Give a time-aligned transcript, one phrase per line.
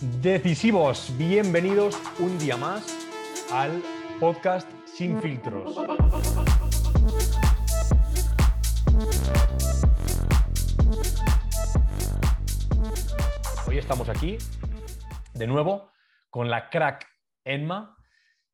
[0.00, 2.86] Decisivos, bienvenidos un día más
[3.52, 3.82] al
[4.18, 5.76] podcast Sin Filtros.
[13.66, 14.38] Hoy estamos aquí
[15.34, 15.92] de nuevo
[16.30, 17.06] con la crack
[17.44, 17.94] Enma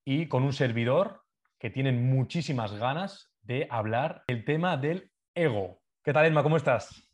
[0.05, 1.23] y con un servidor
[1.61, 5.81] que tienen muchísimas ganas de hablar el tema del ego.
[6.03, 6.43] ¿Qué tal, Enma?
[6.43, 7.06] ¿Cómo estás?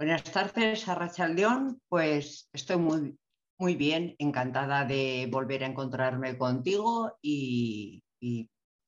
[0.00, 0.86] Buenas tardes,
[1.28, 1.78] León.
[1.86, 3.18] Pues estoy muy,
[3.58, 8.02] muy bien, encantada de volver a encontrarme contigo y,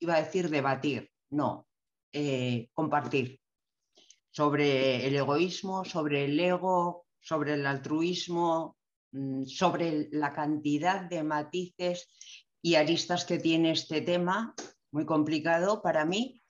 [0.01, 1.69] iba a decir debatir, no,
[2.15, 3.39] eh, compartir
[4.31, 8.79] sobre el egoísmo, sobre el ego, sobre el altruismo,
[9.13, 12.09] mm, sobre la cantidad de matices
[12.63, 14.55] y aristas que tiene este tema,
[14.91, 16.42] muy complicado para mí,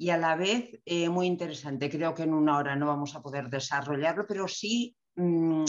[0.00, 1.90] y a la vez eh, muy interesante.
[1.90, 5.64] Creo que en una hora no vamos a poder desarrollarlo, pero sí mm,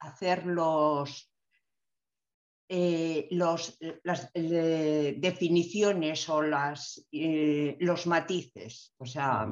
[0.00, 1.32] hacer los,
[2.68, 9.50] eh, las eh, definiciones o las, los matices, o sea,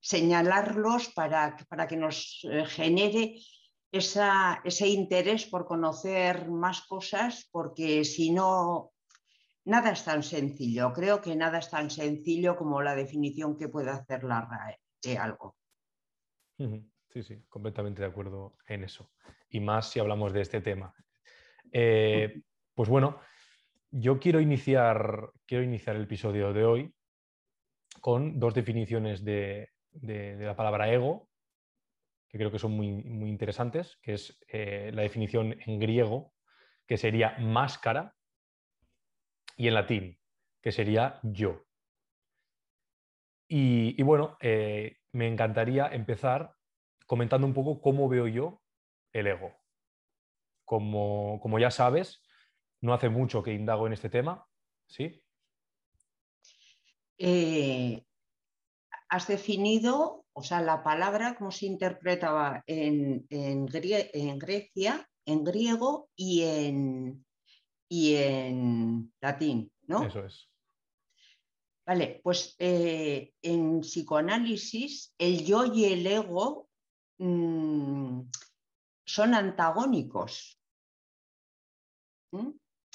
[0.00, 3.40] señalarlos para, para que nos genere
[3.90, 8.92] ese interés por conocer más cosas, porque si no
[9.66, 13.90] Nada es tan sencillo, creo que nada es tan sencillo como la definición que puede
[13.90, 15.56] hacer la RAE de algo.
[16.56, 19.10] Sí, sí, completamente de acuerdo en eso.
[19.50, 20.94] Y más si hablamos de este tema.
[21.72, 22.42] Eh,
[22.74, 23.18] pues bueno,
[23.90, 26.94] yo quiero iniciar, quiero iniciar el episodio de hoy
[28.00, 31.28] con dos definiciones de, la palabra ego,
[32.28, 36.34] que creo que son muy, muy interesantes, que es eh, la definición en griego,
[36.86, 38.15] que sería máscara,
[39.56, 40.20] y en latín,
[40.62, 41.64] que sería yo.
[43.48, 46.54] Y, bueno, eh, me encantaría empezar
[47.06, 48.62] comentando un poco cómo veo yo
[49.12, 49.52] el ego.
[50.64, 52.22] Como, como ya sabes,
[52.80, 54.46] no hace mucho que indago en este tema,
[54.86, 55.22] ¿sí?
[57.18, 58.04] Eh,
[59.08, 66.10] has definido, o sea, la palabra, cómo se interpretaba en, en, en Grecia, en griego
[66.16, 67.25] y en,
[67.88, 70.04] y en latín, ¿no?
[70.04, 70.48] Eso es.
[71.86, 76.68] Vale, pues eh, en psicoanálisis el yo y el ego
[77.18, 78.22] mm,
[79.04, 80.60] son antagónicos.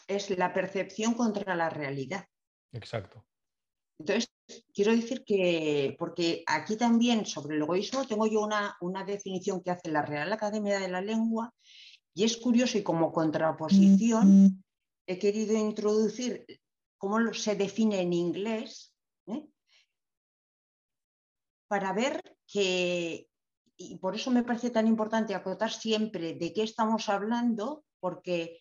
[0.07, 2.28] Es la percepción contra la realidad.
[2.74, 3.25] Exacto.
[3.97, 4.30] Entonces,
[4.74, 9.72] quiero decir que, porque aquí también sobre el egoísmo tengo yo una, una definición que
[9.72, 11.53] hace la Real Academia de la Lengua
[12.13, 14.60] y es curioso y como contraposición
[15.11, 16.45] he querido introducir
[16.97, 18.94] cómo se define en inglés
[19.27, 19.45] ¿eh?
[21.67, 23.27] para ver que,
[23.77, 28.59] y por eso me parece tan importante acotar siempre de qué estamos hablando, porque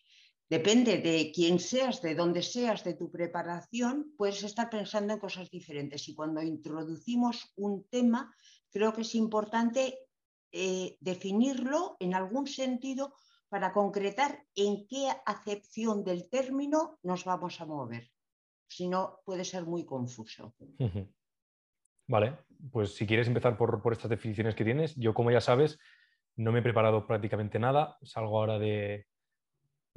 [0.48, 5.50] depende de quién seas, de dónde seas, de tu preparación, puedes estar pensando en cosas
[5.50, 6.08] diferentes.
[6.08, 8.34] Y cuando introducimos un tema,
[8.70, 9.98] creo que es importante
[10.52, 13.14] eh, definirlo en algún sentido
[13.50, 18.08] para concretar en qué acepción del término nos vamos a mover.
[18.68, 20.54] Si no, puede ser muy confuso.
[22.06, 22.38] Vale,
[22.70, 25.78] pues si quieres empezar por, estas definiciones que tienes, yo como ya sabes,
[26.36, 29.06] no me he preparado prácticamente nada, salgo ahora de,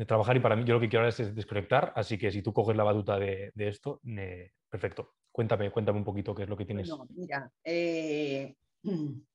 [0.08, 2.52] trabajar y para mí yo lo que quiero ahora es desconectar, así que si tú
[2.54, 4.02] coges la batuta de, esto,
[4.68, 5.14] perfecto.
[5.32, 6.92] Cuéntame, cuéntame un poquito qué es lo que tienes.
[7.16, 8.56] mira, eh,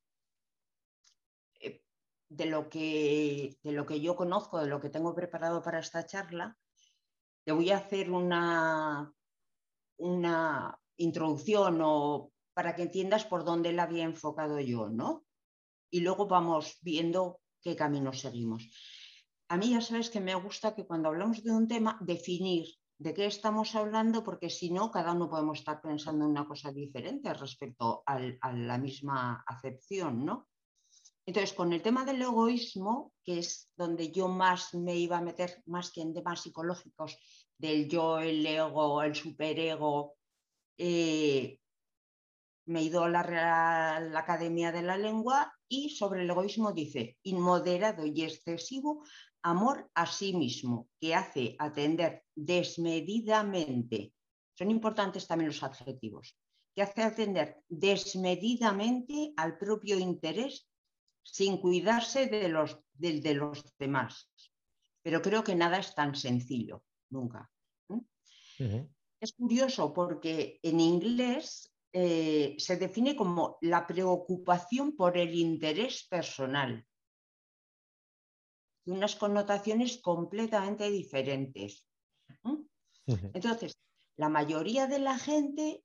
[2.29, 6.05] de lo, que, de lo que yo conozco, de lo que tengo preparado para esta
[6.05, 6.57] charla,
[7.43, 9.11] te voy a hacer una,
[9.97, 15.25] una introducción o para que entiendas por dónde la había enfocado yo, ¿no?
[15.89, 18.69] Y luego vamos viendo qué camino seguimos.
[19.47, 22.67] A mí ya sabes que me gusta que cuando hablamos de un tema, definir
[22.99, 26.71] de qué estamos hablando, porque si no, cada uno podemos estar pensando en una cosa
[26.71, 28.19] diferente respecto a
[28.51, 30.49] la misma acepción, ¿no?
[31.29, 35.61] Entonces, con el tema del egoísmo, que es donde yo más me iba a meter,
[35.67, 37.19] más que en temas psicológicos,
[37.55, 40.15] del yo, el ego, el superego,
[40.75, 41.59] eh,
[42.65, 48.07] me he ido a la Academia de la Lengua y sobre el egoísmo dice, inmoderado
[48.07, 49.03] y excesivo
[49.43, 54.13] amor a sí mismo, que hace atender desmedidamente,
[54.57, 56.35] son importantes también los adjetivos,
[56.73, 60.65] que hace atender desmedidamente al propio interés
[61.23, 64.31] sin cuidarse de los, de, los demás.
[65.01, 67.49] Pero creo que nada es tan sencillo, nunca.
[69.19, 76.85] Es curioso porque en inglés eh, se define como la preocupación por el interés personal.
[78.85, 81.85] unas connotaciones completamente diferentes.
[83.05, 83.77] Entonces,
[84.17, 85.83] la mayoría de la gente,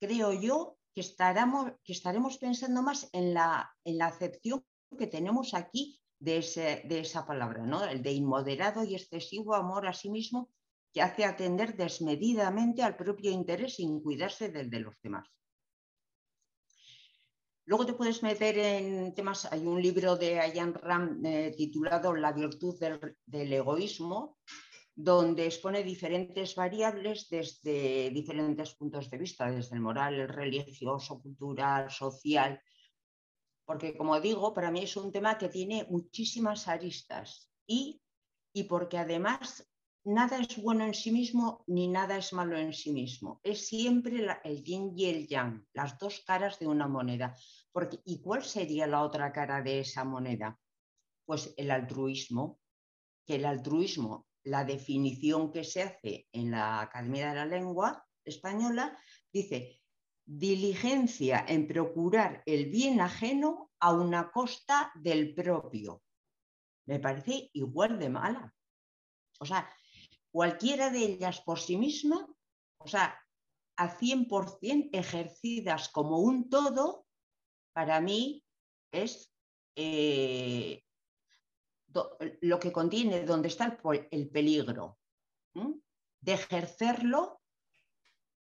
[0.00, 4.64] creo yo, que, estaremos, que estaremos pensando más en la, en la acepción
[4.98, 6.40] que tenemos aquí de,
[6.84, 7.84] de esa palabra, ¿no?
[7.84, 10.50] El de inmoderado y excesivo amor a sí mismo
[10.92, 15.28] que hace atender desmedidamente al propio interés sin cuidarse del de los demás.
[17.68, 22.32] Luego te puedes meter en temas, hay un libro de Ayan Ram eh, titulado La
[22.32, 24.38] virtud del, egoísmo,
[25.00, 31.88] donde expone diferentes variables desde diferentes puntos de vista, desde el moral, el religioso, cultural,
[31.88, 32.60] social,
[33.64, 38.02] porque como digo, para mí es un tema que tiene muchísimas aristas y,
[38.52, 39.70] y porque además
[40.02, 43.40] nada es bueno en sí mismo ni nada es malo en sí mismo.
[43.44, 47.36] Es siempre el yin y el yang, las dos caras de una moneda.
[47.70, 50.58] Porque, ¿Y cuál sería la otra cara de esa moneda?
[51.24, 52.58] Pues el altruismo,
[53.24, 58.96] que el altruismo, la definición que se hace en la Academia de la Lengua Española,
[59.32, 59.80] dice
[60.24, 66.02] diligencia en procurar el bien ajeno a una costa del propio.
[66.86, 68.54] Me parece igual de mala.
[69.40, 69.70] O sea,
[70.30, 72.28] cualquiera de ellas por sí misma,
[72.78, 73.18] o sea,
[73.76, 77.06] a 100% ejercidas como un todo,
[77.72, 78.44] para mí
[78.92, 79.32] es
[79.76, 80.82] eh,
[81.92, 83.78] lo que contiene, donde está
[84.10, 84.98] el, peligro,
[86.20, 87.40] de ejercerlo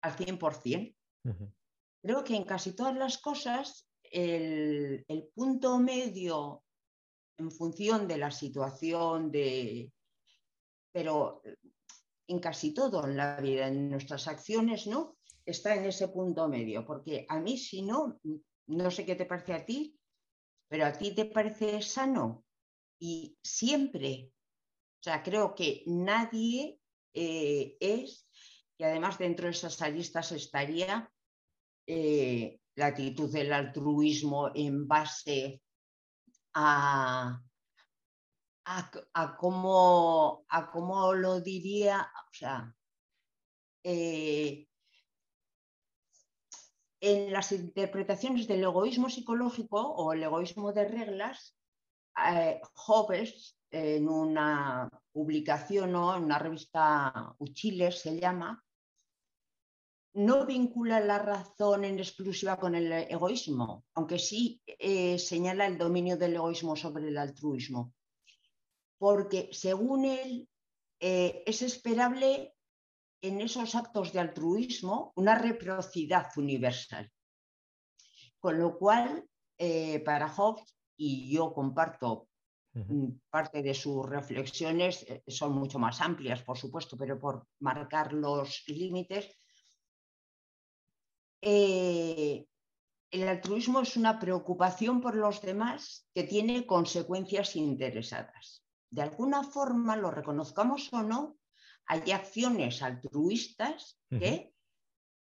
[0.02, 0.96] al 100%.
[2.02, 6.62] Creo que en casi todas las cosas el, el punto medio
[7.38, 9.92] en función de la situación, de,
[10.92, 11.42] pero
[12.28, 15.16] en casi todo en la vida, en nuestras acciones, ¿no?
[15.44, 18.18] Está en ese punto medio, porque a mí si no,
[18.66, 19.96] no sé qué te parece a ti,
[20.68, 22.45] pero a ti te parece sano
[22.98, 24.30] y siempre,
[25.00, 26.80] o sea, creo que nadie
[27.14, 28.28] eh, es,
[28.78, 31.10] y además dentro de esas aristas estaría
[31.86, 35.62] eh, la actitud del altruismo en base
[36.54, 37.40] a,
[38.64, 42.74] a, cómo, a cómo lo diría, o sea,
[43.84, 44.68] eh,
[47.00, 51.55] en las interpretaciones del egoísmo psicológico o el egoísmo de reglas,
[52.16, 58.62] eh, Hobbes, en una publicación o en una revista Uchiles se llama,
[60.14, 66.16] no vincula la razón en exclusiva con el egoísmo, aunque sí eh, señala el dominio
[66.16, 67.92] del egoísmo sobre el altruismo
[68.98, 70.48] porque según él
[71.00, 72.54] eh, es esperable
[73.20, 77.12] en esos actos de altruismo una reciprocidad universal.
[78.38, 79.28] Con lo cual,
[80.04, 82.28] para Hobbes, y yo comparto
[83.30, 88.64] parte de sus reflexiones, eh, son mucho más amplias, por supuesto, pero por marcar los
[88.66, 89.34] límites,
[91.40, 92.46] el
[93.28, 98.62] altruismo es una preocupación por los demás que tiene consecuencias interesadas.
[98.90, 101.38] De alguna forma, lo reconozcamos o no,
[101.86, 104.52] hay acciones altruistas que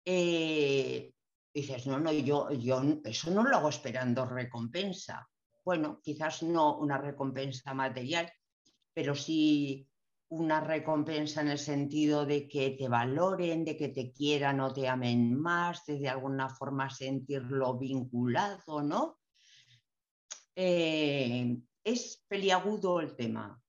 [0.06, 1.14] eh,
[1.54, 5.28] dices, no, no, yo, yo eso no lo hago esperando recompensa.
[5.66, 8.32] Bueno, quizás no una recompensa material,
[8.94, 9.90] pero sí
[10.30, 14.88] una recompensa en el sentido de que te valoren, de que te quieran o te
[14.88, 19.20] amen más, de de alguna forma sentirlo vinculado, ¿no?
[20.56, 23.60] Eh, es peliagudo el tema.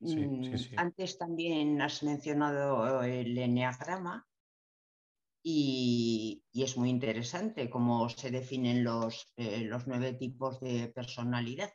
[0.00, 4.26] Mm, antes también has mencionado el enneagrama
[5.42, 11.72] y, es muy interesante cómo se definen los, eh, los nueve tipos de personalidad.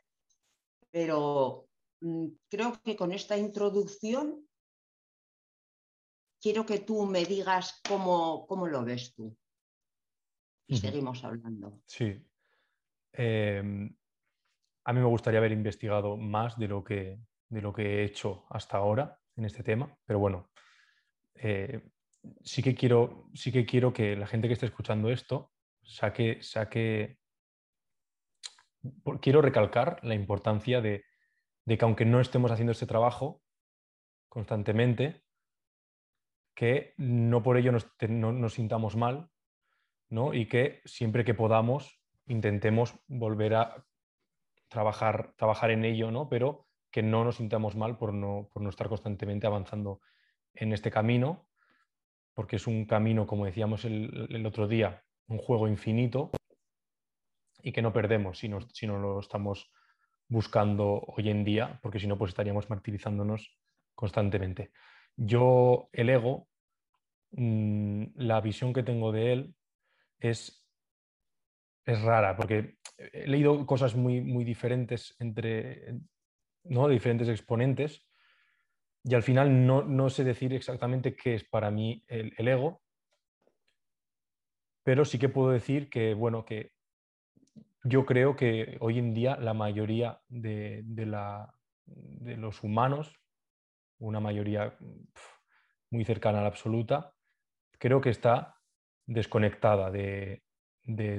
[0.90, 1.68] Pero
[2.00, 4.48] mm, creo que con esta introducción
[6.40, 9.36] quiero que tú me digas cómo, lo ves tú.
[10.66, 11.80] Y seguimos hablando.
[11.86, 12.22] Sí.
[13.12, 13.94] Em,
[14.84, 18.46] a mí me gustaría haber investigado más de lo que, de lo que he hecho
[18.50, 20.50] hasta ahora en este tema, pero bueno,
[21.34, 21.90] eh,
[22.42, 27.18] sí, que quiero, sí que quiero que la gente que esté escuchando esto saque, saque...
[29.20, 31.04] Quiero recalcar la importancia de,
[31.66, 33.42] que aunque no estemos haciendo este trabajo
[34.28, 35.24] constantemente,
[36.54, 39.30] que no por ello nos, nos sintamos mal
[40.08, 40.34] ¿no?
[40.34, 43.84] y que siempre que podamos intentemos volver a
[44.68, 46.28] trabajar, trabajar en ello, ¿no?
[46.28, 50.00] pero que no nos sintamos mal por no, por no estar constantemente avanzando
[50.54, 51.47] en este camino,
[52.38, 56.30] porque es un camino, como decíamos el, otro día, un juego infinito
[57.64, 59.72] y que no perdemos si no, si no lo estamos
[60.28, 63.58] buscando hoy en día, porque si no, pues estaríamos martirizándonos
[63.92, 64.70] constantemente.
[65.16, 66.46] Yo, el ego,
[67.32, 69.54] mm, la visión que tengo de él
[70.20, 70.64] es,
[71.86, 75.92] es rara, porque he leído cosas muy, muy diferentes entre
[76.62, 76.86] ¿no?
[76.86, 78.07] diferentes exponentes
[79.04, 82.82] y al final no, sé decir exactamente qué es para mí el, ego,
[84.82, 86.72] pero sí que puedo decir que, bueno, que
[87.84, 91.54] yo creo que hoy en día la mayoría de, la,
[91.86, 93.14] de los humanos,
[93.98, 94.76] una mayoría
[95.90, 97.14] muy cercana a la absoluta,
[97.78, 98.56] creo que está
[99.06, 100.42] desconectada de,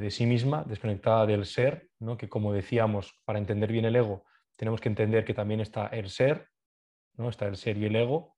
[0.09, 2.17] sí misma, desconectada del ser, ¿no?
[2.17, 6.09] que como decíamos, para entender bien el ego, tenemos que entender que también está el
[6.09, 6.49] ser,
[7.19, 7.29] ¿no?
[7.29, 8.37] está el ser y el ego,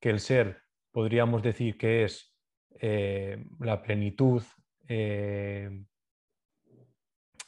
[0.00, 2.34] que el ser podríamos decir que es
[2.80, 4.42] eh, la plenitud,
[4.88, 5.84] eh,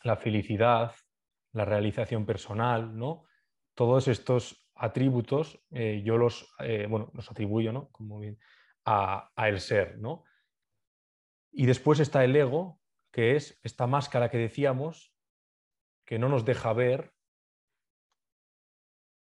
[0.02, 0.95] la felicidad,
[1.52, 3.25] la realización personal, ¿no?
[3.75, 6.55] Todos estos atributos eh, yo los,
[6.88, 7.88] bueno, los atribuyo, ¿no?
[7.91, 8.38] Como bien,
[8.85, 10.25] a, el ser, ¿no?
[11.50, 15.14] Y después está el ego, que es esta máscara que decíamos,
[16.05, 17.12] que no nos deja ver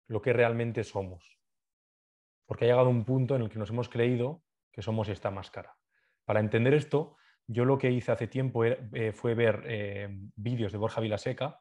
[0.08, 1.38] lo que realmente somos.
[2.46, 5.76] Porque ha llegado un punto en el que nos hemos creído que somos esta máscara.
[6.24, 10.78] Para entender esto, yo lo que hice hace tiempo eh, fue ver eh, vídeos de
[10.78, 11.60] Borja Vilaseca,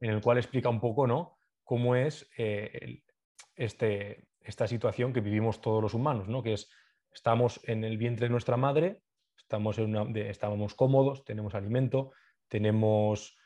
[0.00, 1.38] en el cual explica un poco ¿no?
[1.62, 3.02] cómo es eh,
[3.54, 6.42] este, esta situación que vivimos todos los humanos, ¿no?
[6.42, 6.70] que es,
[7.12, 9.02] estamos en el vientre de nuestra madre,
[9.36, 12.12] estamos, en estábamos cómodos, tenemos alimento,
[12.48, 13.36] tenemos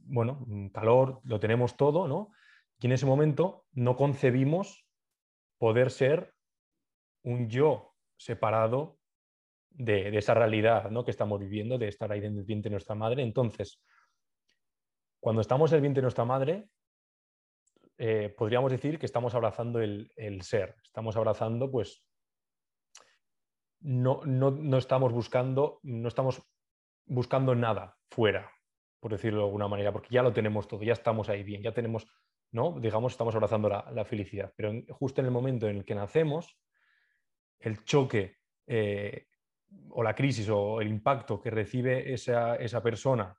[0.00, 2.30] bueno, calor, lo tenemos todo, ¿no?
[2.84, 4.86] Y en ese momento no concebimos
[5.56, 6.34] poder ser
[7.22, 8.98] un yo separado
[9.70, 11.02] de, esa realidad ¿no?
[11.02, 13.22] que estamos viviendo, de estar ahí en el vientre de nuestra madre.
[13.22, 13.82] Entonces,
[15.18, 16.68] cuando estamos en el vientre de nuestra madre,
[17.96, 20.10] eh, podríamos decir que estamos abrazando el,
[20.42, 22.04] ser, estamos abrazando, pues,
[23.80, 26.42] no, no, estamos buscando, no estamos
[27.06, 28.52] buscando nada fuera,
[29.00, 31.72] por decirlo de alguna manera, porque ya lo tenemos todo, ya estamos ahí bien, ya
[31.72, 32.06] tenemos,
[32.54, 32.78] ¿no?
[32.78, 34.52] Digamos, estamos abrazando la, felicidad.
[34.56, 36.56] Pero justo en el momento en el que nacemos,
[37.58, 38.36] el choque
[38.68, 39.26] eh,
[39.90, 43.36] o la crisis o el impacto que recibe esa, persona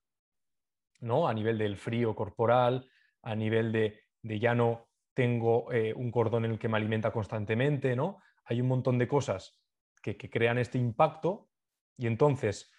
[1.00, 1.30] ¿no?
[1.30, 2.90] a nivel del frío corporal,
[3.22, 7.96] a nivel de, ya no tengo eh, un cordón en el que me alimenta constantemente,
[7.96, 8.20] ¿no?
[8.44, 9.62] Hay un montón de cosas
[10.02, 11.50] que crean este impacto
[11.98, 12.72] y entonces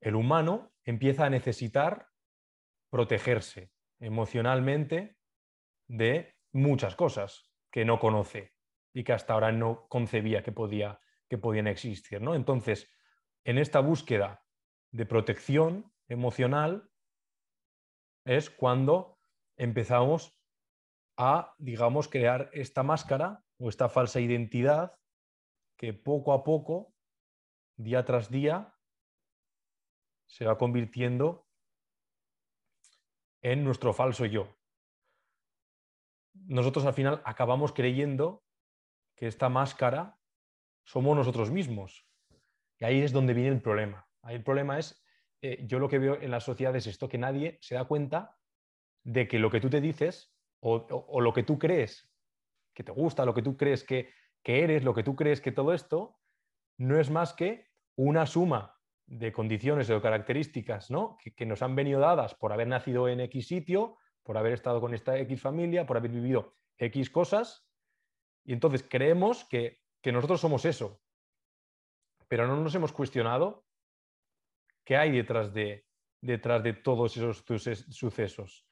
[0.00, 2.08] el humano empieza a necesitar
[2.90, 5.15] protegerse emocionalmente
[5.88, 8.54] de muchas cosas que no conoce
[8.92, 12.20] y que hasta ahora no concebía que podía que podían existir.
[12.20, 12.34] ¿no?
[12.34, 12.90] Entonces,
[13.44, 14.44] en esta búsqueda
[14.92, 16.90] de protección emocional
[18.24, 19.18] es cuando
[19.56, 20.38] empezamos
[21.16, 24.98] a, digamos, crear esta máscara o esta falsa identidad
[25.76, 26.94] que poco a poco,
[27.76, 28.74] día tras día,
[30.26, 31.46] se va convirtiendo
[33.42, 34.55] en nuestro falso yo.
[36.46, 38.44] Nosotros al final acabamos creyendo
[39.16, 40.18] que esta máscara
[40.84, 42.06] somos nosotros mismos.
[42.78, 44.06] Y ahí es donde viene el problema.
[44.22, 45.02] Ahí el problema es,
[45.42, 48.36] eh, yo lo que veo en la sociedad es esto, que nadie se da cuenta
[49.02, 52.10] de que lo que tú te dices o, lo que tú crees
[52.74, 54.10] que te gusta, lo que tú crees que,
[54.44, 56.18] eres, lo que tú crees que todo esto,
[56.76, 61.16] no es más que una suma de condiciones o características ¿no?
[61.22, 64.80] que, que, nos han venido dadas por haber nacido en X sitio, por haber estado
[64.80, 67.66] con esta X familia, por haber vivido X cosas.
[68.44, 71.00] Y entonces creemos que que nosotros somos eso,
[72.28, 73.66] pero no nos hemos cuestionado
[74.84, 75.84] qué hay detrás de,
[76.20, 77.44] detrás de todos esos
[77.90, 78.68] sucesos.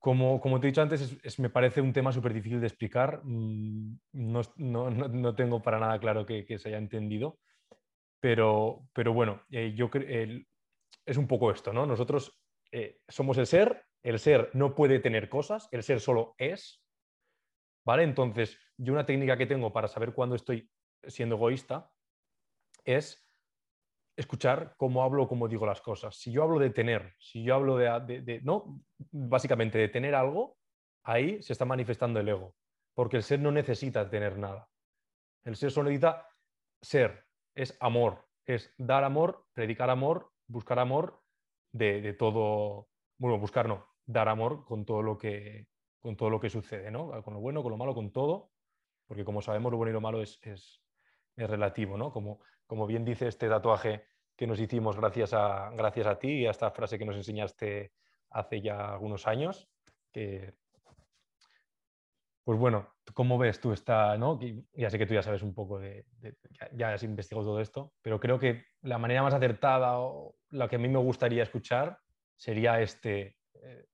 [0.00, 3.20] Como, como te he dicho antes, me parece un tema súper difícil de explicar.
[3.22, 7.38] Mm, no, no, no, tengo para nada claro que, se haya entendido,
[8.18, 9.90] pero, pero bueno, eh, yo
[11.06, 11.86] es un poco esto, ¿no?
[11.86, 12.42] Nosotros
[12.72, 16.82] eh, somos el ser, el ser no puede tener cosas, el ser solo es,
[17.84, 18.04] ¿vale?
[18.04, 20.70] Entonces, yo una técnica que tengo para saber cuándo estoy
[21.06, 21.90] siendo egoísta
[22.84, 23.26] es
[24.16, 26.16] escuchar cómo hablo, cómo digo las cosas.
[26.16, 30.58] Si yo hablo de tener, si yo hablo de, no, básicamente de tener algo,
[31.04, 32.54] ahí se está manifestando el ego,
[32.94, 34.68] porque el ser no necesita tener nada.
[35.44, 36.28] El ser solo necesita
[36.82, 41.19] ser, es amor, es dar amor, predicar amor, buscar amor
[41.72, 45.68] de, todo, bueno, buscar no, dar amor con todo lo que,
[46.00, 47.22] con todo lo que sucede, ¿no?
[47.22, 48.50] Con lo bueno, con lo malo, con todo
[49.10, 50.80] porque como sabemos lo bueno y lo malo es, es,
[51.36, 52.12] relativo, ¿no?
[52.12, 54.04] Como, como bien dice este tatuaje
[54.36, 57.92] que nos hicimos gracias a, gracias a ti y a esta frase que nos enseñaste
[58.30, 59.68] hace ya algunos años,
[60.12, 60.54] que,
[62.44, 64.38] pues bueno, ¿cómo ves tú esta, no?
[64.74, 66.06] Ya sé que tú ya sabes un poco de,
[66.76, 69.98] ya, has investigado todo esto, pero creo que la manera más acertada
[70.50, 71.98] la que a mí me gustaría escuchar
[72.36, 73.38] sería este...
[73.54, 73.86] Eh,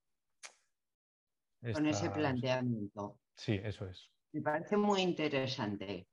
[1.73, 3.19] Con ese planteamiento.
[3.35, 4.11] Sí, eso es.
[4.33, 6.09] Me parece muy interesante.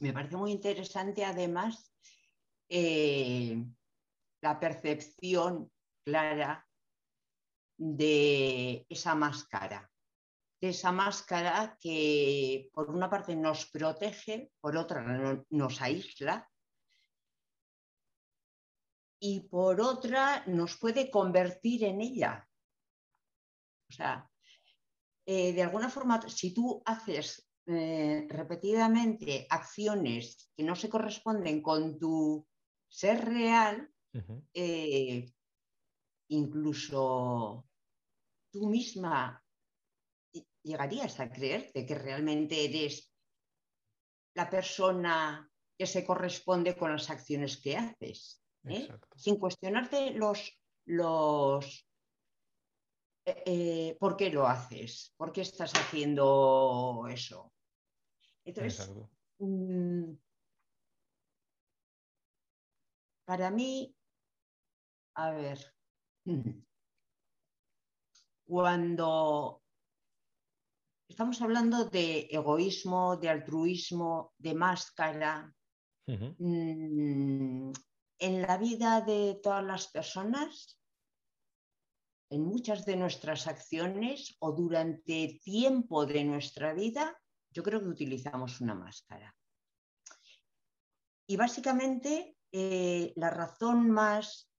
[0.00, 1.92] Me parece muy interesante además
[2.68, 3.64] eh,
[4.40, 5.70] la percepción
[6.04, 6.66] clara
[7.76, 9.90] de esa máscara,
[10.60, 15.02] de esa máscara que por una parte nos protege, por otra
[15.50, 16.48] nos aísla
[19.26, 22.46] y por otra nos puede convertir en ella.
[23.88, 24.30] O sea,
[25.24, 31.98] eh, de alguna forma, si tú haces eh, repetidamente acciones que no se corresponden con
[31.98, 32.46] tu
[32.86, 33.90] ser real,
[34.52, 35.32] eh,
[36.28, 37.66] incluso
[38.52, 39.42] tú misma
[40.62, 43.10] llegarías a creerte que realmente eres
[44.34, 48.43] la persona que se corresponde con las acciones que haces,
[49.16, 51.86] sin cuestionarte los, los
[53.26, 55.14] eh, eh, ¿por qué lo haces?
[55.16, 57.52] ¿Por qué estás haciendo eso?
[58.44, 58.92] Entonces,
[59.38, 60.12] mm,
[63.24, 63.94] para mí,
[65.14, 65.74] a ver,
[68.46, 69.62] cuando
[71.08, 75.54] estamos hablando de egoísmo, de altruismo, de máscara,
[76.06, 77.72] mm,
[78.18, 80.78] en la vida de todas las personas,
[82.30, 87.16] en muchas de nuestras acciones o durante tiempo de nuestra vida,
[87.50, 89.34] yo creo que utilizamos una máscara.
[91.26, 94.50] Y básicamente eh, la razón más,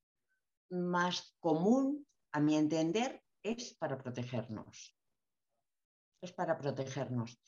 [0.69, 4.97] más común, a mi entender, es para protegernos.
[6.21, 7.39] Es para protegernos.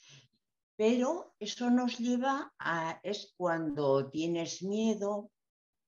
[0.75, 5.31] Pero eso nos lleva a, es cuando tienes miedo,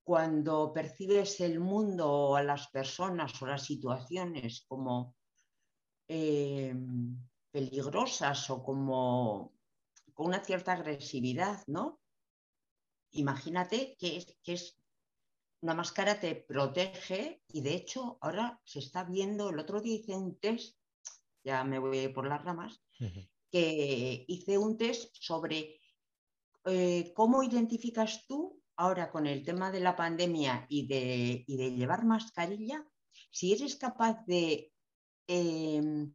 [0.10, 5.15] cuando percibes el mundo o a las personas o las situaciones como
[6.08, 6.74] eh,
[7.52, 9.54] peligrosas o como
[10.15, 12.02] con una cierta agresividad, ¿no?
[13.12, 14.80] Imagínate que es, que es
[15.62, 20.15] una máscara te protege y de hecho ahora se está viendo, el otro día hice
[20.15, 20.76] un test,
[21.43, 22.82] ya me voy por las ramas,
[23.52, 25.80] que hice un test sobre
[26.65, 32.06] eh, cómo identificas tú ahora con el tema de la pandemia y de, de llevar
[32.06, 32.86] mascarilla,
[33.30, 34.72] si eres capaz de,
[35.28, 36.10] em,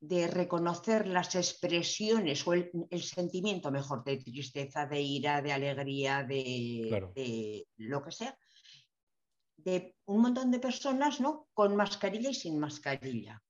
[0.00, 7.12] de reconocer las expresiones o el, sentimiento mejor de tristeza, de ira, de alegría, de,
[7.14, 8.38] de, lo que sea,
[9.58, 11.48] de un montón de personas ¿no?
[11.52, 13.43] con mascarilla y sin mascarilla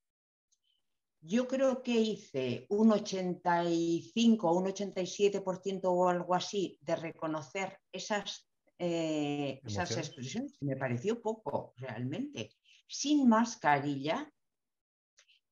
[1.26, 8.46] yo creo que hice un 85 o un 87% o algo así de reconocer esas,
[8.78, 12.50] eh, esas expresiones, me pareció poco realmente,
[12.86, 14.30] sin mascarilla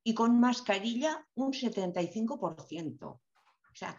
[0.04, 3.02] y con mascarilla un 75%.
[3.02, 3.20] O
[3.74, 3.96] sea,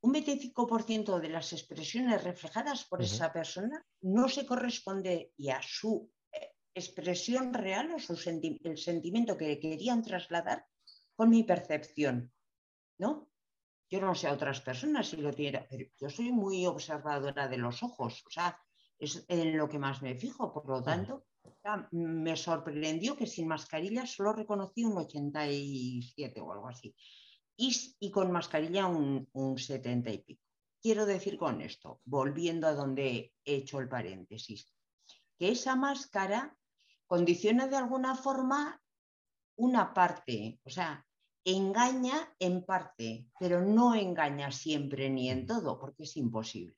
[0.00, 6.54] un 25% de las expresiones reflejadas por esa persona no se corresponde a su eh,
[6.74, 10.66] expresión real o su el sentimiento que querían trasladar
[11.16, 12.32] con mi percepción,
[12.98, 13.28] ¿no?
[13.90, 17.58] Yo no sé a otras personas si lo tienen, pero yo soy muy observadora de
[17.58, 18.58] los ojos, o sea,
[18.98, 21.26] es en lo que más me fijo, por lo tanto,
[21.90, 26.94] me sorprendió que sin mascarilla solo reconocí un 87 o algo así,
[27.56, 30.42] y, con mascarilla un, un 70 y pico.
[30.80, 34.72] Quiero decir con esto, volviendo a donde he hecho el paréntesis,
[35.38, 36.56] que esa máscara
[37.06, 38.81] condiciona de alguna forma
[39.62, 41.06] una parte, o sea,
[41.44, 46.76] engaña en parte, pero no engaña siempre ni en todo, porque es imposible.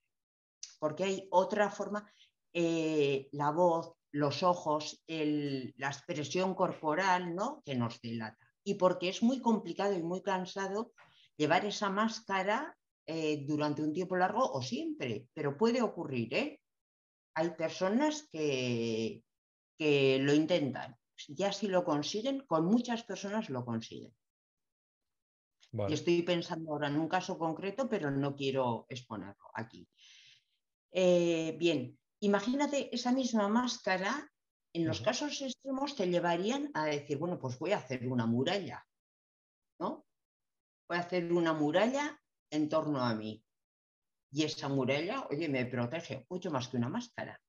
[0.79, 2.11] Porque hay otra forma,
[2.53, 7.62] eh, la voz, los ojos, la expresión corporal, ¿no?
[7.64, 8.47] Que nos delata.
[8.62, 10.92] Y porque es muy complicado y muy cansado
[11.37, 16.61] llevar esa máscara eh, durante un tiempo largo o siempre, pero puede ocurrir, ¿eh?
[17.35, 19.25] Hay personas que,
[19.77, 20.97] que lo intentan
[21.29, 24.14] ya si lo consiguen, con muchas personas lo consiguen.
[25.88, 29.88] Y estoy pensando ahora en un caso concreto, pero no quiero exponerlo aquí.
[30.92, 34.31] Eh, bien, imagínate esa misma máscara,
[34.72, 38.87] en los casos extremos te llevarían a decir, bueno, pues voy a hacer una muralla,
[39.81, 40.07] ¿no?
[40.88, 43.44] Voy a hacer una muralla en torno a mí.
[44.31, 47.40] Y esa muralla, oye, me protege mucho más que una máscara.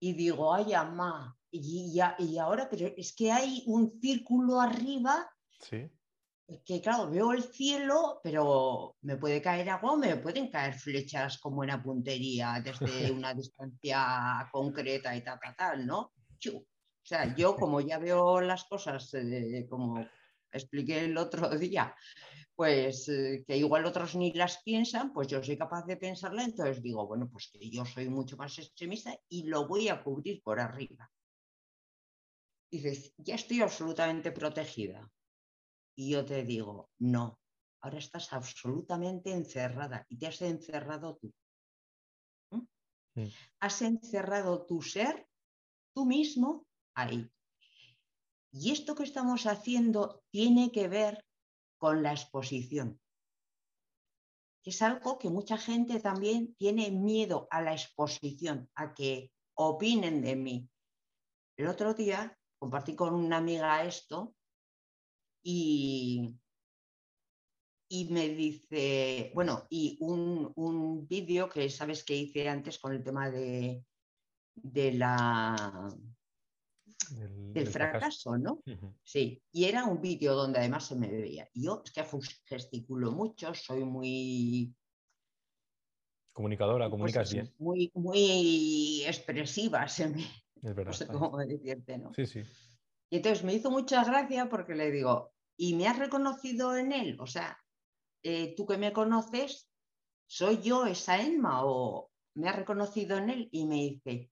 [0.00, 5.28] Y digo, ay, mamá, y, y ahora, pero es que hay un círculo arriba
[5.60, 5.90] Sí.
[6.64, 11.38] que claro, veo el cielo, pero me puede caer agua o me pueden caer flechas
[11.38, 16.12] con buena puntería desde una distancia concreta y tal, tal, tal, ¿no?
[16.38, 16.56] Chu.
[16.58, 20.10] O sea, yo como ya veo las cosas eh, como
[20.50, 21.94] expliqué el otro día,
[22.54, 26.82] pues eh, que igual otros ni las piensan, pues yo soy capaz de pensarla, entonces
[26.82, 30.60] digo, bueno, pues que yo soy mucho más extremista y lo voy a cubrir por
[30.60, 31.10] arriba.
[32.70, 35.10] Dices, ya estoy absolutamente protegida.
[35.96, 37.40] Y yo te digo, no,
[37.80, 41.32] ahora estás absolutamente encerrada y te has encerrado tú.
[42.50, 42.66] ¿Mm?
[43.14, 43.28] Mm.
[43.60, 45.26] Has encerrado tu ser,
[45.94, 47.30] tú mismo, ahí.
[48.52, 51.24] Y esto que estamos haciendo tiene que ver
[51.78, 53.00] con la exposición.
[54.64, 60.36] Es algo que mucha gente también tiene miedo a la exposición, a que opinen de
[60.36, 60.70] mí.
[61.56, 64.34] El otro día compartí con una amiga esto
[65.42, 66.34] y,
[67.88, 73.02] y me dice, bueno, y un, un vídeo que sabes que hice antes con el
[73.02, 73.84] tema de,
[74.54, 75.88] de la,
[77.10, 78.62] Del, fracaso, ¿no?
[79.02, 81.48] Sí, y era un vídeo donde además se me veía.
[81.54, 84.74] Y Yo es que ges- gesticulo mucho, soy muy,
[86.32, 90.24] Comunicadora, pues comunicas bien, muy, muy expresiva, se me-
[90.62, 90.92] es no verdad.
[90.92, 91.30] sé está bien.
[91.30, 92.12] cómo decirte, ¿no?
[92.14, 92.42] Sí, sí.
[93.10, 97.16] Y entonces me hizo mucha gracia porque le digo, ¿y me has reconocido en él?
[97.20, 97.58] O sea,
[98.22, 99.70] eh, tú que me conoces,
[100.26, 103.48] ¿soy yo esa Emma o me has reconocido en él?
[103.52, 104.30] Y me dice,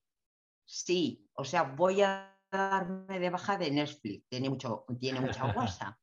[0.65, 5.99] sí, o sea, voy a darme de baja de Netflix, tiene, mucho, tiene mucha guasa.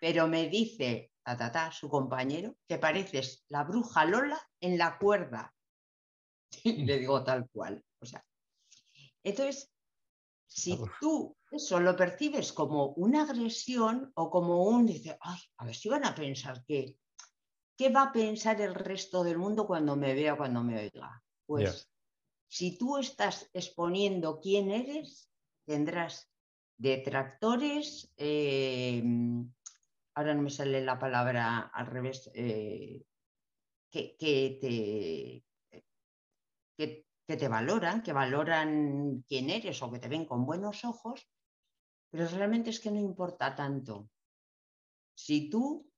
[0.00, 4.98] Pero me dice, ta, ta, ta, su compañero, que pareces la bruja Lola en la
[4.98, 5.54] cuerda.
[6.64, 7.82] Y le digo tal cual.
[8.00, 8.22] O sea,
[9.22, 9.72] entonces,
[10.46, 15.74] si tú eso lo percibes como una agresión o como un, dice, ay, a ver
[15.74, 16.96] si van a pensar que,
[17.76, 21.22] ¿qué va a pensar el resto del mundo cuando me vea, cuando me oiga?
[21.44, 21.90] Pues
[22.48, 25.30] si tú estás exponiendo quién eres,
[25.66, 26.30] tendrás
[26.78, 29.02] detractores, eh,
[30.14, 33.04] ahora no me sale la palabra al revés, eh,
[33.90, 35.82] que, que te,
[36.76, 41.28] que, que te valoran, que valoran quién eres o que te ven con buenos ojos,
[42.10, 44.08] pero realmente es que no importa tanto.
[45.14, 45.88] Si tú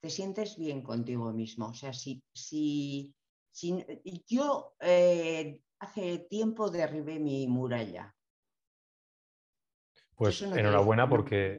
[0.00, 3.14] te sientes bien contigo mismo, o sea, si, si,
[3.50, 3.84] si
[4.26, 8.14] yo eh, hace tiempo derribé mi muralla.
[10.14, 11.58] Pues no enhorabuena decir- porque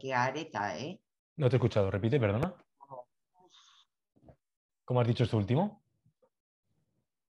[0.00, 1.02] que areta, ¿eh?
[1.36, 1.90] no te he escuchado.
[1.90, 2.54] Repite, perdona.
[4.84, 5.79] ¿Cómo has dicho esto último?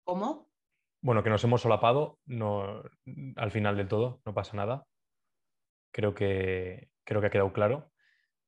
[0.07, 0.49] ¿Cómo?
[1.03, 2.81] Bueno, que nos hemos solapado no,
[3.35, 4.87] al final del todo, no pasa nada.
[5.90, 7.90] Creo que, creo que ha quedado claro.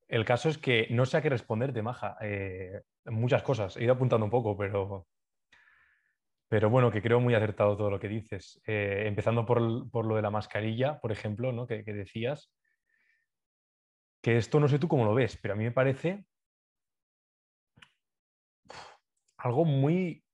[0.06, 2.16] El caso es que no sé a qué responderte, Maja.
[2.20, 3.76] Eh, muchas cosas.
[3.76, 5.08] He ido apuntando un poco, pero,
[6.48, 8.60] pero bueno, que creo muy acertado todo lo que dices.
[8.64, 11.66] Eh, empezando por, por lo de la mascarilla, por ejemplo, ¿no?
[11.66, 12.52] que, que decías.
[14.22, 16.24] Que esto no sé tú cómo lo ves, pero a mí me parece
[19.38, 20.24] algo muy,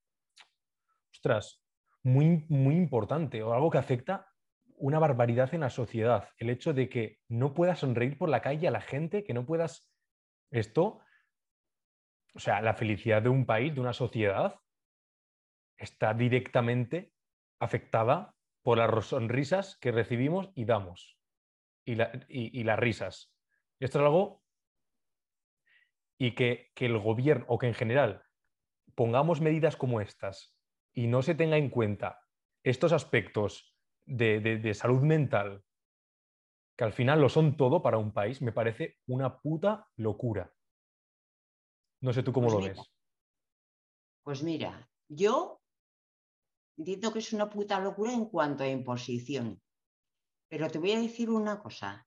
[2.03, 4.29] muy, muy importante o algo que afecta
[4.77, 6.29] una barbaridad en la sociedad.
[6.37, 9.47] El hecho de que no puedas sonreír por la calle a la gente, que no
[9.47, 9.91] puedas...
[10.51, 11.01] Esto,
[12.35, 14.57] o sea, la felicidad de un país, de una sociedad,
[15.77, 17.13] está directamente
[17.59, 21.19] afectada por las sonrisas que recibimos y damos.
[21.87, 23.35] Y- y las risas.
[23.81, 24.43] Esto es algo...
[26.19, 28.23] Y que, que el gobierno, o que en general
[28.95, 30.54] pongamos medidas como estas
[30.95, 32.21] y no se tenga en cuenta
[32.63, 33.77] estos aspectos
[34.07, 35.65] de, de- de salud mental,
[36.77, 40.55] que al final lo son todo para un país, me parece una puta locura.
[42.01, 42.75] No sé tú cómo Pues lo mira.
[42.75, 42.91] ves.
[44.25, 45.61] Pues mira, yo
[46.79, 49.63] entiendo que es una puta locura en cuanto a imposición,
[50.49, 52.07] pero te voy a decir una cosa.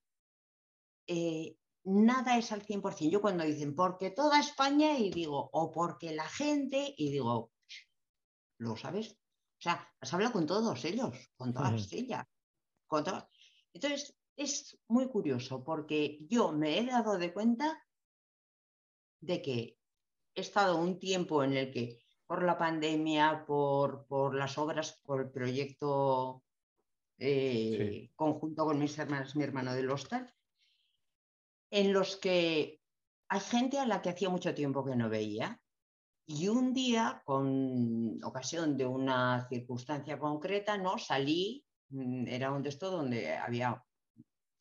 [1.08, 3.12] Eh, nada es al 100%.
[3.14, 7.52] Yo cuando dicen porque toda España y digo, o porque la gente, y digo,
[8.58, 9.12] ¿lo sabes?
[9.12, 12.26] O sea, has hablado con todos ellos, con todas ellas.
[12.86, 13.26] Con todas.
[13.74, 17.84] Entonces, es muy curioso porque yo me he dado de cuenta
[19.20, 19.78] de que
[20.36, 25.22] he estado un tiempo en el que por la pandemia, por, por las obras, por
[25.22, 26.44] el proyecto
[27.18, 30.32] eh, conjunto con mis hermanas, mi hermano del hostal,
[31.72, 32.80] en los que
[33.30, 35.60] hay gente a la que hacía mucho tiempo que no veía.
[36.30, 42.92] Y un día, con ocasión de una circunstancia concreta, no salí mm, era un texto
[42.92, 43.82] donde había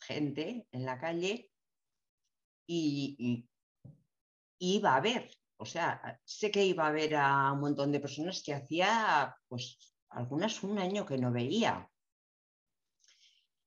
[0.00, 1.50] gente en la calle
[2.68, 3.48] y,
[4.58, 8.42] iba a ver, o sea, sé que iba a ver a un montón de personas
[8.44, 11.90] que hacía, pues, algunas un año que no veía.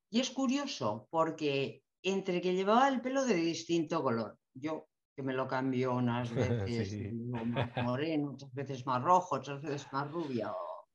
[0.10, 4.89] Y es curioso porque entre que llevaba el pelo de distinto color, yo
[5.20, 10.10] que me lo cambio unas veces más moreno, otras veces más rojo, otras veces más
[10.10, 10.50] rubia,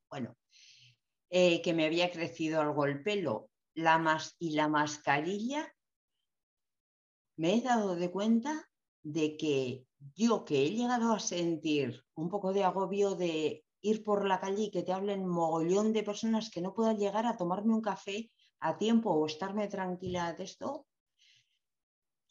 [0.09, 0.35] bueno,
[1.29, 3.51] eh, que me había crecido algo el pelo.
[3.75, 5.71] La y la mascarilla,
[7.37, 8.67] me he dado de cuenta
[9.03, 9.85] de que
[10.15, 14.63] yo que he llegado a sentir un poco de agobio de ir por la calle
[14.63, 18.31] y que te hablen mogollón de personas que no puedan llegar a tomarme un café
[18.61, 20.87] a tiempo o estarme tranquila de esto,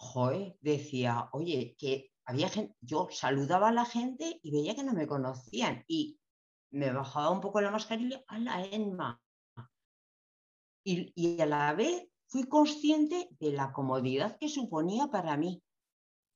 [0.04, 4.94] joder, decía, oye, que había gente, yo saludaba a la gente y veía que no
[4.94, 6.20] me conocían y
[6.72, 9.20] me bajaba un poco la mascarilla a la Enma.
[10.86, 15.64] Y, a la vez fui consciente de la comodidad que suponía para mí.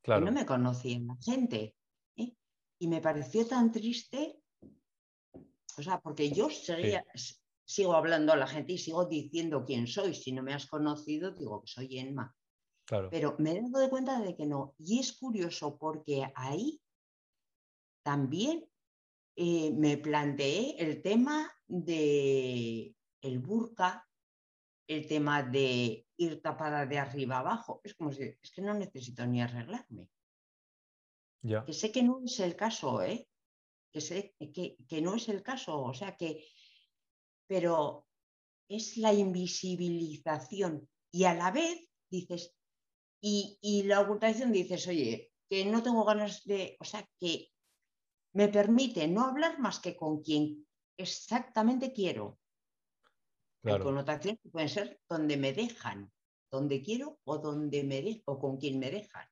[0.01, 0.25] Claro.
[0.25, 1.75] Que no me conocía la gente.
[2.15, 2.33] ¿eh?
[2.79, 4.39] Y me pareció tan triste,
[5.77, 6.47] o sea, porque yo
[7.65, 10.13] sigo hablando a la gente y sigo diciendo quién soy.
[10.15, 12.33] Si no me has conocido, digo que soy Enma.
[12.87, 14.73] Pero me he dado de cuenta de que no.
[14.77, 16.81] Y es curioso porque ahí
[18.03, 18.65] también
[19.35, 24.07] eh, me planteé el tema de el burka,
[24.87, 27.81] el tema de ir tapada de arriba abajo.
[27.83, 30.07] Es como si, es que no necesito ni arreglarme.
[31.41, 31.65] Ya.
[31.65, 33.27] Que sé que no es el caso, ¿eh?
[33.91, 35.83] Que sé que, que no es el caso.
[35.83, 36.47] O sea que,
[37.47, 38.07] pero
[38.69, 40.89] es la invisibilización.
[41.11, 42.56] Y a la vez dices,
[43.21, 47.49] y, la ocultación dices, oye, que no tengo ganas de, o sea, que
[48.33, 52.39] me permite no hablar más que con quien exactamente quiero.
[53.63, 53.77] Claro.
[53.77, 56.11] Hay connotaciones que pueden ser donde me dejan,
[56.51, 59.27] donde quiero o donde me o con quien me dejan.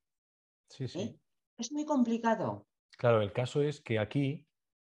[0.69, 0.99] Sí, sí.
[0.99, 1.19] ¿Eh?
[1.57, 2.67] Es muy complicado.
[2.97, 4.47] Claro, el caso es que aquí,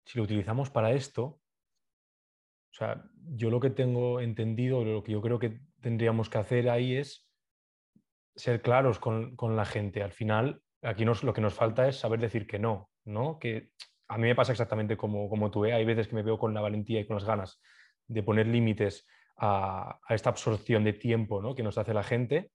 [0.05, 5.21] si lo utilizamos para esto, o sea, yo lo que tengo entendido, lo que yo
[5.21, 7.32] creo que tendríamos que hacer ahí es
[8.35, 10.03] ser claros con, la gente.
[10.03, 13.39] Al final, aquí nos, lo que nos falta es saber decir que no, ¿no?
[13.39, 13.71] Que
[14.09, 15.73] a mí me pasa exactamente como, como tú, ¿eh?
[15.73, 17.61] Hay veces que me veo con la valentía y con las ganas
[18.07, 21.55] de poner límites a, esta absorción de tiempo ¿no?
[21.55, 22.51] que nos hace la gente,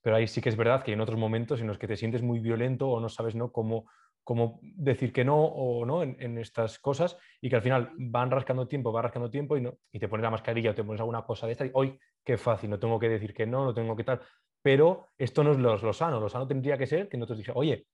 [0.00, 2.22] pero ahí sí que es verdad que en otros momentos en los que te sientes
[2.22, 3.52] muy violento o no sabes ¿no?
[3.52, 3.86] Cómo,
[4.24, 8.66] cómo decir que no o no en, estas cosas y que al final van rascando
[8.66, 11.22] tiempo, van rascando tiempo y, no, y te pones la mascarilla o te pones alguna
[11.22, 13.94] cosa de esta y hoy qué fácil, no tengo que decir que no, no tengo
[13.96, 14.20] que tal
[14.62, 16.20] pero esto no es lo, sano.
[16.20, 17.86] Lo sano tendría que ser que nosotros dijéramos, oye,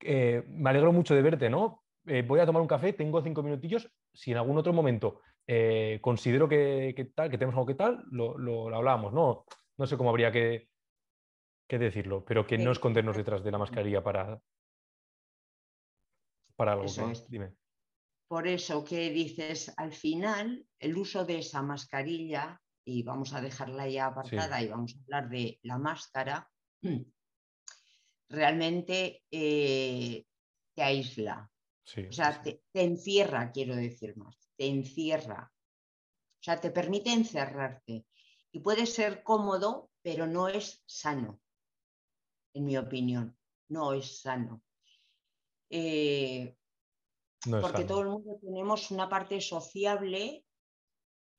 [0.00, 1.82] eh, me alegro mucho de verte, ¿no?
[2.06, 5.98] Eh, voy a tomar un café, tengo cinco minutillos, si en algún otro momento eh,
[6.00, 9.44] considero que, tal, que tenemos algo que tal, lo, lo, hablábamos, ¿no?
[9.76, 10.68] No sé cómo habría que,
[11.68, 14.40] decirlo, pero que no escondernos detrás de la mascarilla para,
[16.56, 16.86] para algo.
[17.28, 17.52] Dime.
[18.28, 23.88] Por eso que dices, al final, el uso de esa mascarilla y vamos a dejarla
[23.88, 26.50] ya apartada y vamos a hablar de la máscara,
[28.28, 30.26] realmente eh,
[30.74, 31.48] te aísla.
[31.86, 35.52] o sea, te, encierra, quiero decir más, te encierra.
[35.52, 38.06] O sea, te permite encerrarte.
[38.50, 41.40] Y puede ser cómodo, pero no es sano,
[42.54, 43.36] en mi opinión.
[43.68, 44.62] No es sano.
[45.68, 46.56] Eh,
[47.48, 50.44] porque todo el mundo tenemos una parte sociable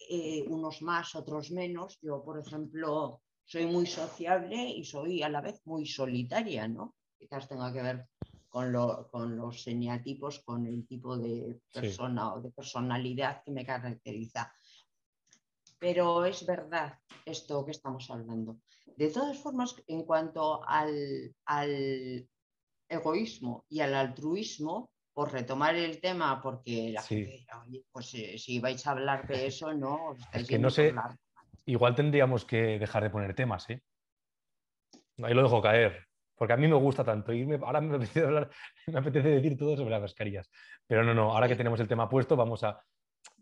[0.10, 2.00] eh, unos más, otros menos.
[2.02, 6.96] Yo, por ejemplo, soy muy sociable y soy a la vez muy solitaria, ¿no?
[7.18, 8.08] Quizás tenga que ver
[8.50, 14.54] con, los seniatipos, con el tipo de persona o de personalidad que me caracteriza.
[15.80, 18.60] Pero es verdad esto que estamos hablando.
[18.98, 22.30] De todas formas, en cuanto al, al
[22.90, 27.46] egoísmo y al altruismo, por retomar el tema, porque la gente,
[27.92, 30.96] pues eh, si vais a hablar de eso, no, es que no sé,
[31.68, 33.84] igual tendríamos que dejar de poner temas, ¿eh?
[35.22, 38.50] Ahí lo dejo caer, porque a mí me gusta tanto irme, ahora me apetece, hablar,
[38.88, 40.50] me apetece decir todo sobre las mascarillas,
[40.88, 42.84] pero no, no, ahora que tenemos el tema puesto, vamos a...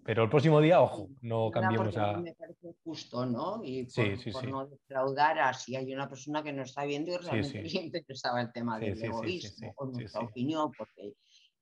[0.04, 2.18] Pero el próximo día, ojo, no cambiemos a...
[2.18, 3.62] Me parece justo, ¿no?
[3.63, 3.86] Y
[4.34, 7.82] por, no defraudar a si hay una persona que no está viendo y realmente le
[7.84, 11.13] interesaba el tema del egoísmo o nuestra opinión, porque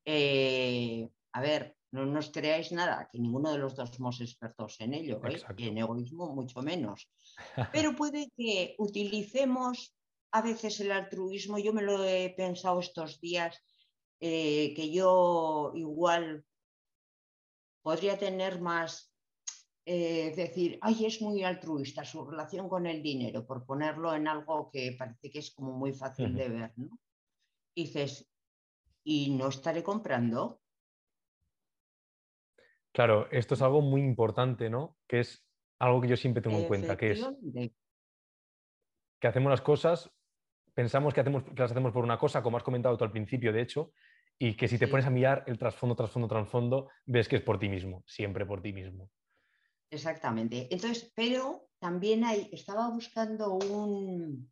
[0.09, 4.93] eh, a ver, no nos creáis nada, que ninguno de los dos somos expertos en
[4.93, 5.41] ello, ¿eh?
[5.57, 7.09] y en egoísmo mucho menos.
[7.73, 9.93] Pero puede que utilicemos
[10.31, 13.61] a veces el altruismo, yo me lo he pensado estos días,
[14.21, 16.45] eh, que yo igual
[17.81, 19.13] podría tener más
[19.85, 24.69] eh, decir, ay, es muy altruista su relación con el dinero, por ponerlo en algo
[24.71, 26.97] que parece que es como muy fácil de ver, ¿no?
[27.75, 28.27] dices,
[29.07, 30.59] ¿y no estaré comprando?
[32.91, 34.97] Claro, esto es algo muy importante, ¿no?
[35.07, 35.47] Que es
[35.79, 37.25] algo que yo siempre tengo en cuenta, que es
[39.19, 40.11] que hacemos las cosas,
[40.73, 43.53] pensamos que, hacemos, que las hacemos por una cosa, como has comentado tú al principio,
[43.53, 43.93] de hecho,
[44.37, 47.57] y que si te pones a mirar el trasfondo, trasfondo, trasfondo, ves que es por
[47.57, 49.09] ti mismo, siempre por ti mismo.
[49.89, 50.67] Exactamente.
[50.69, 54.51] Entonces, pero también hay, estaba buscando un,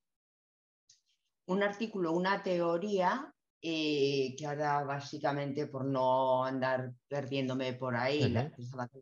[1.48, 3.35] un artículo, una teoría
[3.68, 8.52] eh, que ahora básicamente por no andar perdiéndome por ahí, la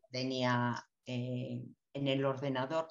[0.10, 1.62] tenía eh,
[1.93, 2.88] en el ordenador,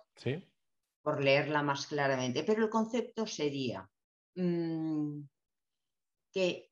[1.00, 2.44] por leerla más claramente.
[2.44, 3.88] Pero el concepto sería
[4.34, 5.20] mm,
[6.30, 6.70] que,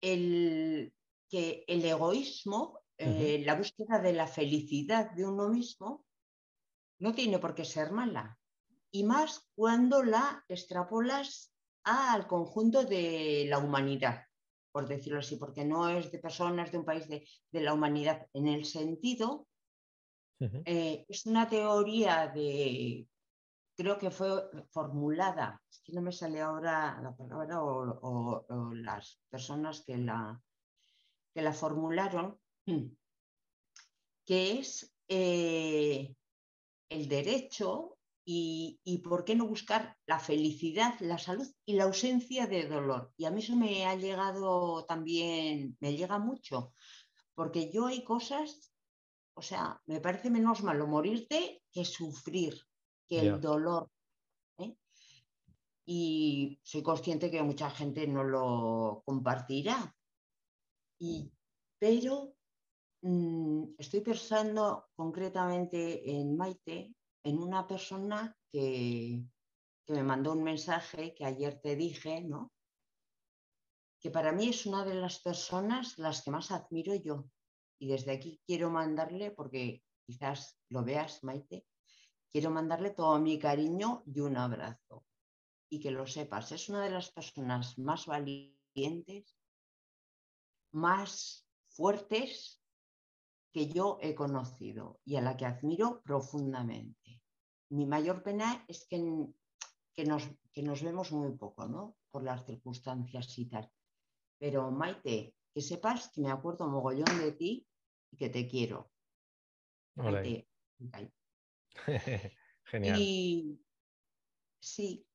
[0.00, 0.94] el,
[1.28, 6.06] que el egoísmo, eh, la búsqueda de la felicidad de uno mismo,
[7.00, 8.38] no tiene por qué ser mala.
[8.90, 11.52] Y más cuando la extrapolas
[11.86, 14.24] al conjunto de la humanidad,
[14.72, 18.48] por decirlo así, porque no es de personas de un país de, la humanidad en
[18.48, 19.46] el sentido,
[20.40, 23.06] eh, es una teoría de,
[23.76, 24.28] creo que fue
[24.70, 30.42] formulada, es que no me sale ahora la palabra o, las personas que la,
[31.32, 32.36] que la formularon,
[34.26, 36.12] que es eh,
[36.88, 37.95] el derecho
[38.28, 43.12] y, por qué no buscar la felicidad, la salud y la ausencia de dolor.
[43.16, 46.72] Y a mí eso me ha llegado también, me llega mucho,
[47.36, 48.72] porque yo hay cosas,
[49.34, 52.60] o sea, me parece menos malo morirte que sufrir,
[53.08, 53.88] que el dolor.
[54.58, 54.76] ¿eh?
[55.86, 59.94] Y soy consciente que mucha gente no lo compartirá.
[60.98, 61.30] Y,
[61.78, 62.34] pero
[63.02, 66.92] mm, estoy pensando concretamente en Maite,
[67.26, 69.20] en una persona que,
[69.88, 72.52] me mandó un mensaje que ayer te dije, ¿no?
[74.00, 77.24] Que para mí es una de las personas las que más admiro yo.
[77.80, 81.66] Y desde aquí quiero mandarle, porque quizás lo veas, Maite,
[82.32, 85.04] quiero mandarle todo mi cariño y un abrazo.
[85.68, 89.36] Y que lo sepas, es una de las personas más valientes,
[90.72, 92.62] más fuertes
[93.56, 97.22] que yo he conocido y a la que admiro profundamente.
[97.70, 98.98] Mi mayor pena es que,
[99.94, 101.96] que, nos, que nos vemos muy poco, ¿no?
[102.10, 103.72] Por las circunstancias y tal.
[104.38, 107.66] Pero Maite, que sepas que me acuerdo mogollón de ti
[108.10, 108.90] y que te quiero.
[109.94, 110.50] Maite,
[112.64, 113.00] Genial.
[113.00, 113.58] Y
[114.60, 115.08] sí,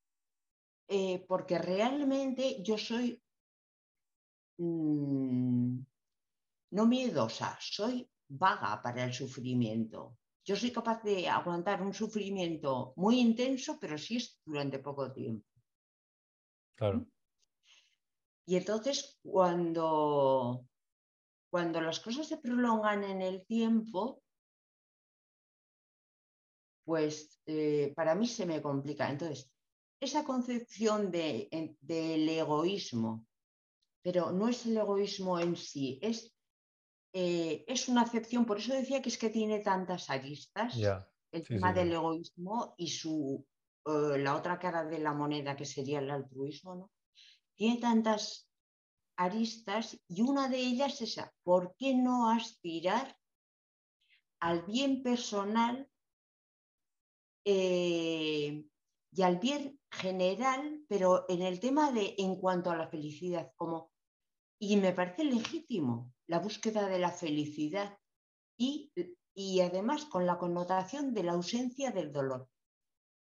[0.88, 3.22] eh, porque realmente yo soy
[4.58, 5.80] mm,
[6.72, 10.18] no miedosa, soy vaga para el sufrimiento.
[10.44, 15.48] Yo soy capaz de aguantar un sufrimiento muy intenso, pero sí es durante poco tiempo.
[16.76, 17.06] Claro.
[18.46, 20.66] Y entonces, cuando,
[21.50, 24.24] cuando las cosas se prolongan en el tiempo,
[26.86, 29.10] pues eh, para mí se me complica.
[29.10, 29.52] Entonces,
[30.00, 33.28] esa concepción de, del egoísmo,
[34.02, 36.34] pero no es el egoísmo en sí, es
[37.14, 40.76] eh, es una acepción, por eso decía que es que tiene tantas aristas,
[41.32, 43.46] el tema del egoísmo y su,
[43.86, 46.92] eh, la otra cara de la moneda que sería el altruismo, ¿no?
[47.56, 48.50] Tiene tantas
[49.18, 53.16] aristas y una de ellas es esa, ¿por qué no aspirar
[54.40, 55.88] al bien personal
[57.46, 58.66] eh,
[59.14, 63.92] y al bien general, pero en el tema de en cuanto a la felicidad, como,
[64.60, 67.98] y me parece legítimo, la búsqueda de la felicidad
[68.58, 68.90] y,
[69.60, 72.48] además con la connotación de la ausencia del dolor.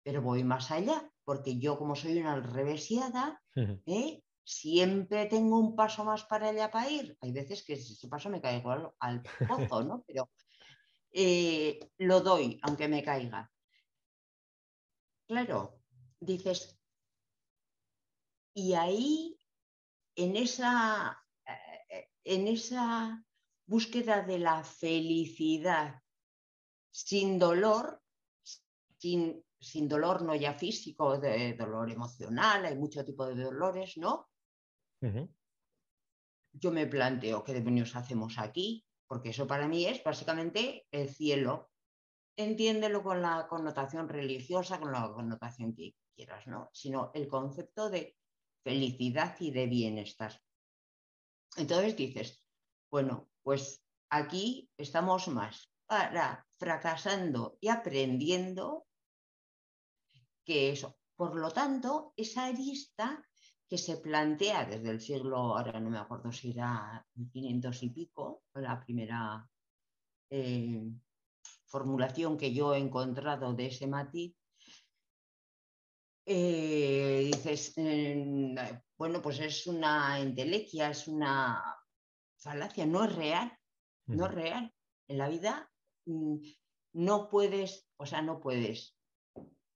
[0.02, 3.42] Pero voy más allá, porque yo como soy una revesiada,
[3.86, 4.22] ¿eh?
[4.44, 7.16] siempre tengo un paso más para allá para ir.
[7.22, 10.04] Hay veces que ese paso me caigo al, pozo, ¿no?
[10.06, 10.28] Pero
[11.12, 13.50] eh, lo doy, aunque me caiga.
[15.26, 15.80] Claro,
[16.20, 16.78] dices,
[18.52, 19.38] y ahí,
[20.16, 21.16] en esa
[22.24, 23.24] en esa
[23.66, 26.02] búsqueda de la felicidad
[26.90, 28.02] sin dolor,
[28.98, 34.28] sin, sin dolor no ya físico, de dolor emocional, hay mucho tipo de dolores, ¿no?
[36.52, 41.70] Yo me planteo qué demonios hacemos aquí, porque eso para mí es básicamente el cielo.
[42.36, 46.70] Entiéndelo con la connotación religiosa, con la connotación que quieras, ¿no?
[46.72, 48.16] Sino el concepto de
[48.64, 50.40] felicidad y de bienestar.
[51.56, 52.42] Entonces dices,
[52.90, 55.70] bueno, pues aquí estamos más.
[55.86, 58.86] para fracasando y aprendiendo
[60.44, 60.96] que eso.
[61.16, 63.24] Por lo tanto, esa arista
[63.68, 68.42] que se plantea desde el siglo, ahora no me acuerdo si era 1500 y pico,
[68.54, 69.48] la primera
[70.28, 70.90] eh,
[71.66, 74.34] formulación que yo he encontrado de ese matiz,
[76.26, 77.74] eh, dices,
[79.00, 81.64] bueno, pues es una entelequia, es una
[82.36, 83.50] falacia, no es real,
[84.04, 84.74] no es real.
[85.08, 85.72] En la vida
[86.04, 86.36] mm,
[86.96, 88.94] no puedes, o sea, no puedes,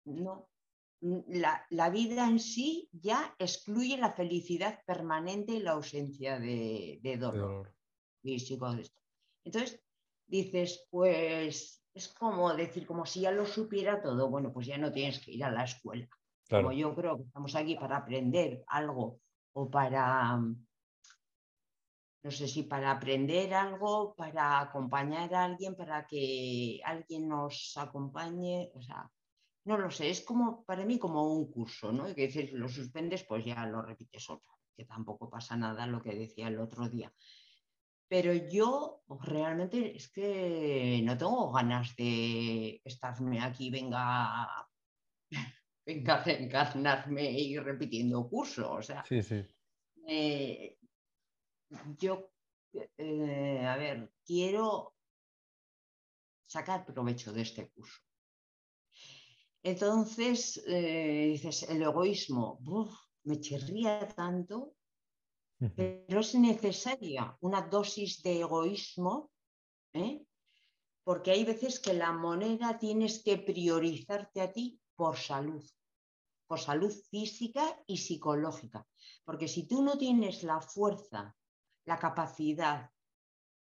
[0.05, 0.51] no,
[1.01, 7.75] la, vida en sí ya excluye la felicidad permanente y la ausencia de, dolor,
[8.20, 8.77] físico.
[9.43, 9.83] Entonces,
[10.27, 14.93] dices, pues es como decir, como si ya lo supiera todo, bueno, pues ya no
[14.93, 16.11] tienes que ir a la escuela.
[16.49, 19.20] Como yo creo que estamos aquí para aprender algo
[19.55, 27.28] o para, no sé si para aprender algo, para acompañar a alguien, para que alguien
[27.28, 29.11] nos acompañe, o sea,
[29.64, 32.09] no lo sé, es como para mí como un curso, ¿no?
[32.09, 36.03] Y que decir, lo suspendes, pues ya lo repites otra, que tampoco pasa nada lo
[36.03, 37.12] que decía el otro día.
[38.07, 44.68] Pero yo realmente es que no tengo ganas de estarme aquí, venga,
[45.87, 48.72] reencarnarme y repitiendo curso.
[48.72, 49.45] O sea, sí, sí.
[50.07, 50.76] Eh,
[51.99, 52.30] yo,
[52.99, 54.95] eh, a ver, quiero
[56.47, 58.01] sacar provecho de este curso.
[59.62, 62.61] Entonces, eh, dices, el egoísmo,
[63.24, 64.74] me chirría tanto,
[65.74, 69.30] pero es necesaria una dosis de egoísmo,
[69.95, 70.22] ¿eh?
[71.03, 75.64] porque hay veces que la moneda tienes que priorizarte a ti por salud,
[76.47, 78.86] por salud física y psicológica.
[79.24, 81.36] Porque si tú no tienes la fuerza,
[81.86, 82.90] la capacidad,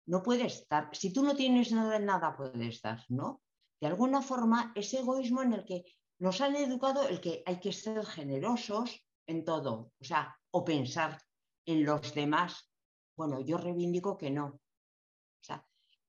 [0.06, 3.42] no puedes estar, si tú no tienes nada, nada puedes dar, ¿no?
[3.80, 5.84] de alguna forma, ese egoísmo en el que
[6.18, 11.20] nos han educado el que hay que ser generosos en todo, o sea, o pensar
[11.64, 12.70] en los demás.
[13.16, 14.60] Bueno, yo reivindico que no.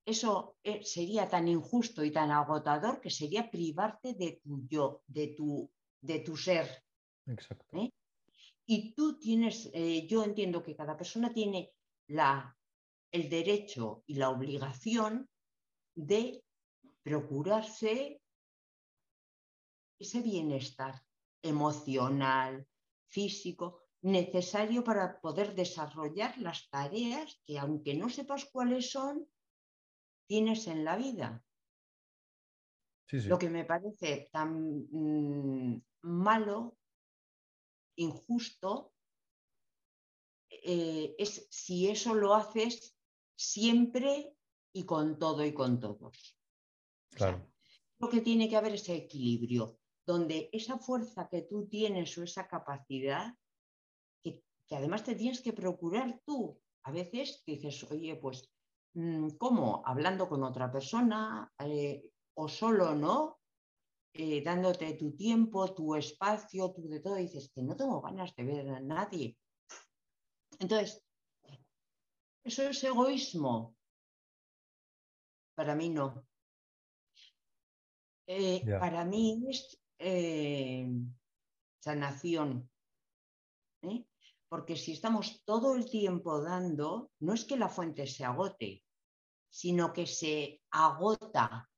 [0.10, 5.28] Eso eh, sería tan injusto y tan agotador que sería privarte de tu yo, de
[5.38, 6.68] tu, de tu ser.
[7.28, 7.78] Exacto.
[7.78, 7.91] ¿eh?
[8.66, 11.72] Y tú tienes, eh, yo entiendo que cada persona tiene
[12.07, 12.57] la,
[13.12, 15.30] el derecho y la obligación
[15.93, 16.43] de
[17.03, 18.20] procurarse
[19.99, 21.03] ese bienestar
[21.43, 22.68] emocional,
[23.05, 29.30] físico, necesario para poder desarrollar las tareas que, aunque no sepas cuáles son,
[30.30, 31.43] tienes en la vida.
[33.11, 36.77] Lo que me parece tan mm, malo,
[37.95, 38.93] injusto,
[40.51, 42.95] eh, es si eso lo haces
[43.36, 44.36] siempre
[44.71, 46.38] y con todo y con todos.
[47.09, 47.51] Claro.
[47.97, 52.47] Lo que tiene que haber ese equilibrio, donde esa fuerza que tú tienes o esa
[52.47, 53.34] capacidad,
[54.21, 56.61] que, además te tienes que procurar tú.
[56.84, 58.51] A veces dices, oye, pues,
[59.38, 59.82] ¿cómo?
[59.86, 62.04] Hablando con otra persona eh,
[62.36, 63.39] o solo, ¿no?
[64.14, 68.43] Eh, dándote tu tiempo, tu espacio, tu de todo, dices que no tengo ganas de
[68.43, 69.38] ver a nadie.
[70.60, 71.04] Entonces,
[72.43, 73.76] ¿eso es egoísmo?
[75.56, 76.26] Para mí no.
[78.28, 79.80] Eh, para mí es
[81.80, 82.70] sanación.
[84.50, 88.84] Porque si estamos todo el tiempo dando, no es que la fuente se agote,
[89.50, 91.70] sino que se agota.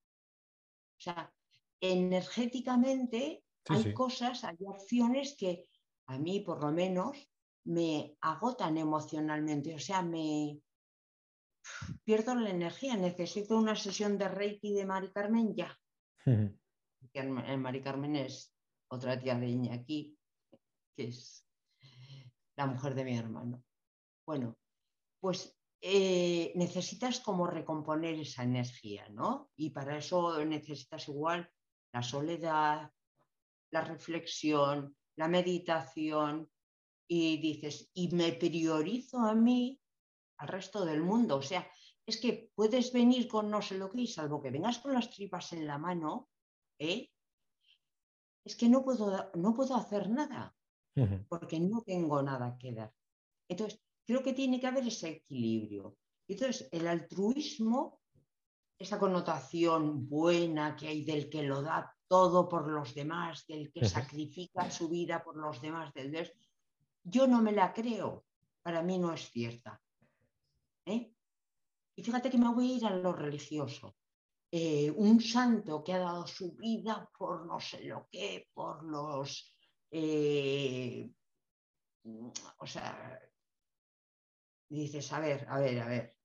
[0.98, 1.34] O sea,
[1.80, 5.66] energéticamente hay cosas, hay acciones que
[6.08, 7.18] a mí por lo menos
[7.66, 10.60] me agotan emocionalmente, o sea, me
[12.04, 15.78] pierdo la energía, necesito una sesión de Reiki de Mari Carmen ya.
[17.58, 18.54] Mari Carmen es
[18.90, 20.18] otra tía de Iñaki,
[20.96, 21.46] que es
[22.56, 23.64] la mujer de mi hermano.
[24.26, 24.58] Bueno,
[25.20, 29.52] pues eh, necesitas como recomponer esa energía, ¿no?
[29.56, 31.50] Y para eso necesitas igual
[31.92, 32.92] la soledad,
[33.72, 36.50] la reflexión, la meditación,
[37.08, 39.82] y dices, y me priorizo a mí
[40.38, 41.38] al resto del mundo.
[41.38, 41.70] O sea,
[42.06, 45.10] es que puedes venir con no sé lo que y salvo que vengas con las
[45.10, 46.30] tripas en la mano,
[46.80, 47.10] ¿eh?
[48.46, 50.56] es que no puedo, no puedo hacer nada
[51.30, 52.94] porque no tengo nada que dar.
[53.48, 55.97] Entonces, creo que tiene que haber ese equilibrio.
[56.28, 58.02] Entonces, el altruismo,
[58.78, 63.88] esa connotación buena que hay del que lo da todo por los demás, del que
[63.88, 66.32] sacrifica su vida por los demás, del
[67.04, 68.26] yo no me la creo.
[68.62, 69.82] Para mí no es cierta.
[70.86, 71.14] ¿eh?
[71.95, 73.95] Y fíjate que me voy a ir a lo religioso.
[74.52, 79.56] eh, un santo que ha dado su vida por no sé lo qué, por los...
[79.89, 81.10] Eh,
[82.58, 83.20] o sea,
[84.80, 86.16] dices, a ver, a ver, a ver.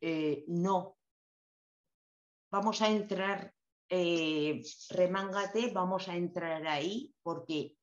[0.00, 0.96] Eh, no.
[2.50, 3.54] Vamos a entrar,
[4.90, 7.76] remángate, vamos a entrar ahí porque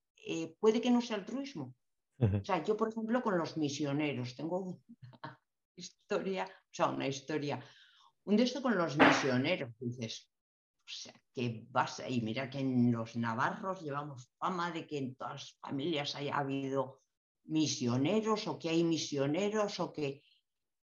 [0.60, 1.74] puede que no sea altruismo.
[2.20, 4.80] O sea, yo, por ejemplo, con los misioneros, tengo una
[5.76, 7.64] historia, o sea, una historia
[8.28, 10.30] un de esto con los misioneros, dices,
[10.86, 15.16] o sea, que vas y mira que en los navarros llevamos fama de que en
[15.16, 17.04] todas las familias haya habido
[17.48, 20.22] misioneros o que hay misioneros o que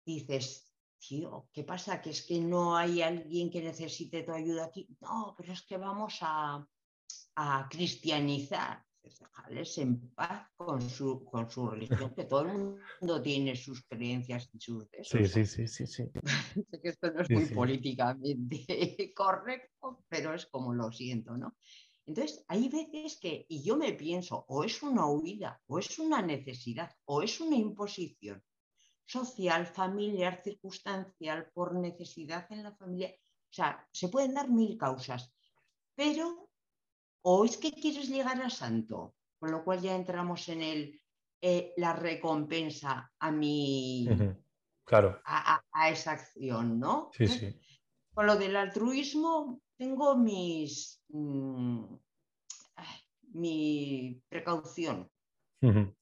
[0.06, 2.02] dices, tío, ¿qué pasa?
[2.02, 4.88] Que es que no hay alguien que necesite tu ayuda aquí.
[5.00, 6.68] No, pero es que vamos a,
[7.36, 8.86] a cristianizar
[9.20, 14.50] dejarles en paz con su, con su religión, que todo el mundo tiene sus creencias
[14.54, 16.04] y sus Sí, sí, sí, sí, sí.
[16.70, 21.56] sé que esto no es muy políticamente correcto, pero es como lo siento, ¿no?
[22.06, 26.22] Entonces, hay veces que, y yo me pienso, o es una huida, o es una
[26.22, 28.44] necesidad, o es una imposición
[29.06, 33.10] social, familiar, circunstancial, por necesidad en la familia.
[33.10, 35.34] O sea, se pueden dar mil causas,
[35.96, 36.50] pero
[37.24, 41.02] o es que quieres llegar a santo, con lo cual ya entramos en el,
[41.42, 44.08] eh, la recompensa a mi...
[44.84, 45.22] Claro.
[45.26, 47.12] A, esa acción, ¿no?
[47.14, 47.60] Sí, sí.
[48.14, 51.02] Con lo del altruismo tengo mis...
[51.10, 51.96] Mm,
[53.34, 55.10] mi precaución.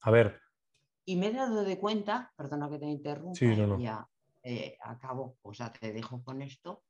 [0.00, 0.38] A ver.
[1.06, 4.06] Y me he dado de cuenta, perdona que te interrumpa, sí, ya
[4.42, 6.82] eh, acabo, o sea, te dejo con esto,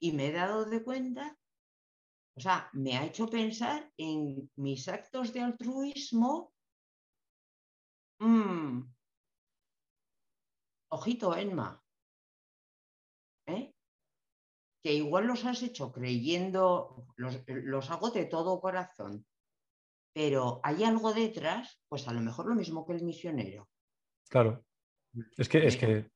[0.00, 1.38] y me he dado de cuenta
[2.34, 6.54] o sea, me ha hecho pensar en mis actos de altruismo.
[8.18, 8.90] Mm,
[10.88, 11.84] ojito, Enma.
[13.46, 13.74] ¿eh?
[14.82, 19.24] Que igual los has hecho creyendo, los, hago de todo corazón,
[20.12, 23.68] pero hay algo detrás, pues a lo mejor lo mismo que el misionero.
[24.28, 24.64] Claro.
[25.36, 26.10] Es que, es que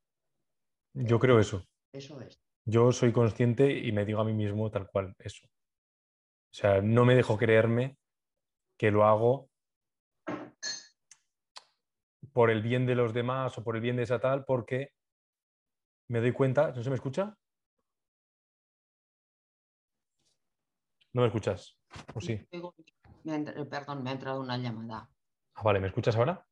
[0.93, 1.63] yo creo eso.
[1.93, 2.41] Eso es.
[2.65, 5.47] Yo soy consciente y me digo a mí mismo tal cual, eso.
[5.47, 7.97] O sea, no me dejo creerme
[8.77, 9.49] que lo hago
[12.33, 14.91] por el bien de los demás o por el bien de esa tal, porque
[16.09, 17.35] me doy cuenta, ¿no se me escucha?
[21.13, 21.77] ¿No me escuchas?
[22.13, 22.39] ¿O sí?
[22.49, 25.09] perdón, me ha entrado una llamada.
[25.55, 26.45] Ah, vale, ¿me escuchas ahora?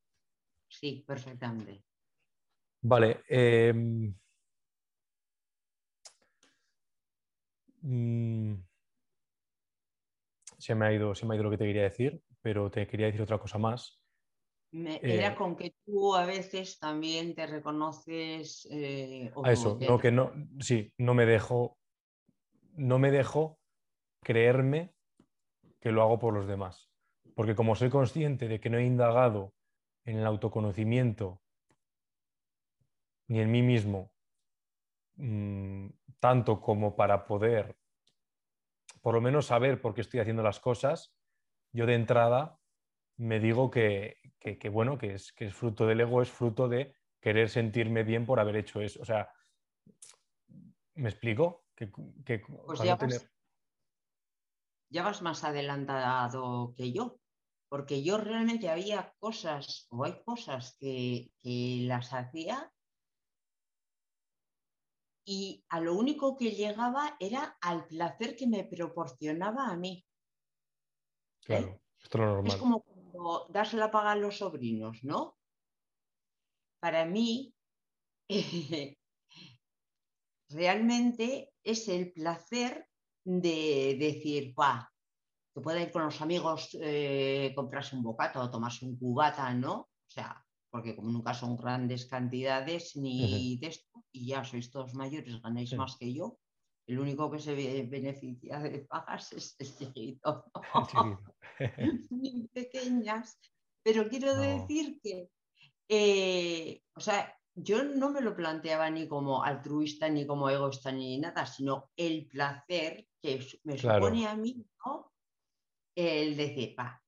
[0.68, 1.84] Sí, perfectamente.
[2.82, 3.24] Vale.
[3.28, 4.14] Em,
[7.82, 8.56] mm,
[10.58, 12.88] se me, ha ido, se me ha ido lo que te quería decir, pero te
[12.88, 14.00] quería decir otra cosa más.
[14.72, 18.68] era eh, con que tú a veces también te reconoces.
[18.72, 21.78] Eh, a eso, no, que no, sí, no me dejo,
[22.76, 23.60] no me dejo
[24.26, 24.94] creerme
[25.80, 26.90] que lo hago por los demás.
[27.36, 29.54] Porque como soy consciente de que no he indagado
[30.04, 31.42] en el autoconocimiento
[33.28, 34.12] ni en mí mismo,
[35.18, 37.78] mm, tanto como para poder
[39.02, 41.16] por lo menos saber por qué estoy haciendo las cosas,
[41.72, 42.60] yo de entrada
[43.18, 44.18] me digo que,
[44.72, 48.40] bueno, que es, que es fruto del ego, es fruto de querer sentirme bien por
[48.40, 49.02] haber hecho eso.
[49.02, 49.30] O sea,
[50.96, 51.66] ¿me explico?
[51.76, 51.88] Que,
[52.66, 52.98] pues ya,
[54.90, 57.20] vas, más adelantado que yo,
[57.70, 62.72] porque yo realmente había cosas, o hay cosas que, que las hacía
[65.26, 70.06] y a lo único que llegaba era al placer que me proporcionaba a mí.
[71.42, 71.46] ¿Eh?
[71.46, 72.48] Claro, esto es normal.
[72.48, 75.38] Es como cuando das la paga a los sobrinos, ¿no?
[76.80, 77.56] Para mí,
[80.50, 82.88] realmente es el placer
[83.26, 84.90] de decir, va,
[85.54, 89.74] que pueda ir con los amigos, eh, comprarse un bocato o tomarse un cubata, ¿no?
[89.74, 94.94] O sea, porque como nunca son grandes cantidades ni de esto, y ya sois todos
[94.94, 96.38] mayores, ganáis más que yo,
[96.88, 97.56] el único que se
[97.88, 100.46] beneficia de pagas es el chiquito.
[102.12, 103.40] Ni pequeñas.
[103.82, 105.30] Pero quiero decir que,
[105.88, 111.18] eh, o sea, yo no me lo planteaba ni como altruista, ni como egoísta, ni
[111.18, 115.14] nada, sino el placer que me supone a mí, ¿no?
[115.96, 117.02] El decir, pa,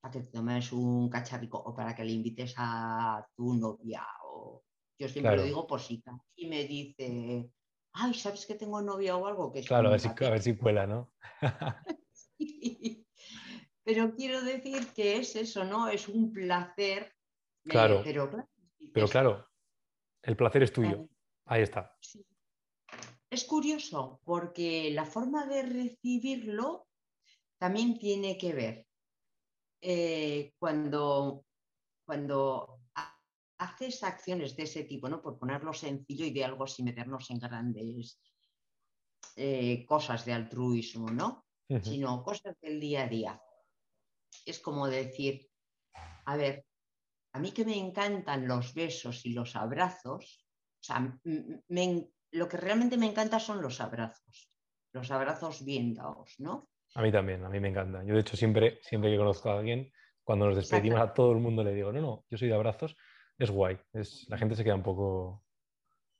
[0.00, 4.06] para que te tomes un cacharrico o para que le invites a tu novia.
[4.24, 4.64] O...
[4.98, 6.02] Yo siempre lo digo por si
[6.36, 7.50] y me dice,
[7.92, 9.52] ay, ¿sabes que tengo novia o algo?
[9.52, 11.12] Que claro, a ver, si, a ver, si, cuela, ¿no?
[13.84, 15.88] Pero quiero decir que es eso, ¿no?
[15.88, 17.12] Es un placer.
[17.64, 18.00] Claro.
[18.02, 18.48] pero, claro,
[18.94, 19.49] pero claro,
[20.22, 21.08] el placer es tuyo.
[21.46, 21.96] Ahí está.
[23.30, 26.86] es curioso porque la forma de recibirlo
[27.58, 28.86] también tiene que ver.
[29.82, 31.44] Eh, cuando,
[32.04, 32.80] cuando
[33.58, 35.20] haces acciones de ese tipo, ¿no?
[35.22, 38.20] por ponerlo sencillo y de algo sin meternos en grandes
[39.36, 41.44] eh, cosas de altruismo, ¿no?
[41.82, 43.42] sino cosas del día a día.
[44.44, 45.48] Es como decir,
[46.24, 46.64] a ver,
[47.32, 50.46] a mí que me encantan los besos y los abrazos,
[50.80, 51.18] o sea,
[52.32, 54.48] lo que realmente me encanta son los abrazos,
[54.92, 56.68] los abrazos bien dados, ¿no?
[56.94, 58.02] A mí también, a mí me encanta.
[58.04, 59.92] Yo de hecho siempre, siempre que conozco a alguien,
[60.24, 62.96] cuando nos despedimos a todo el mundo le digo, no, no, yo soy de abrazos,
[63.38, 65.44] es guay, es, la gente se queda un poco...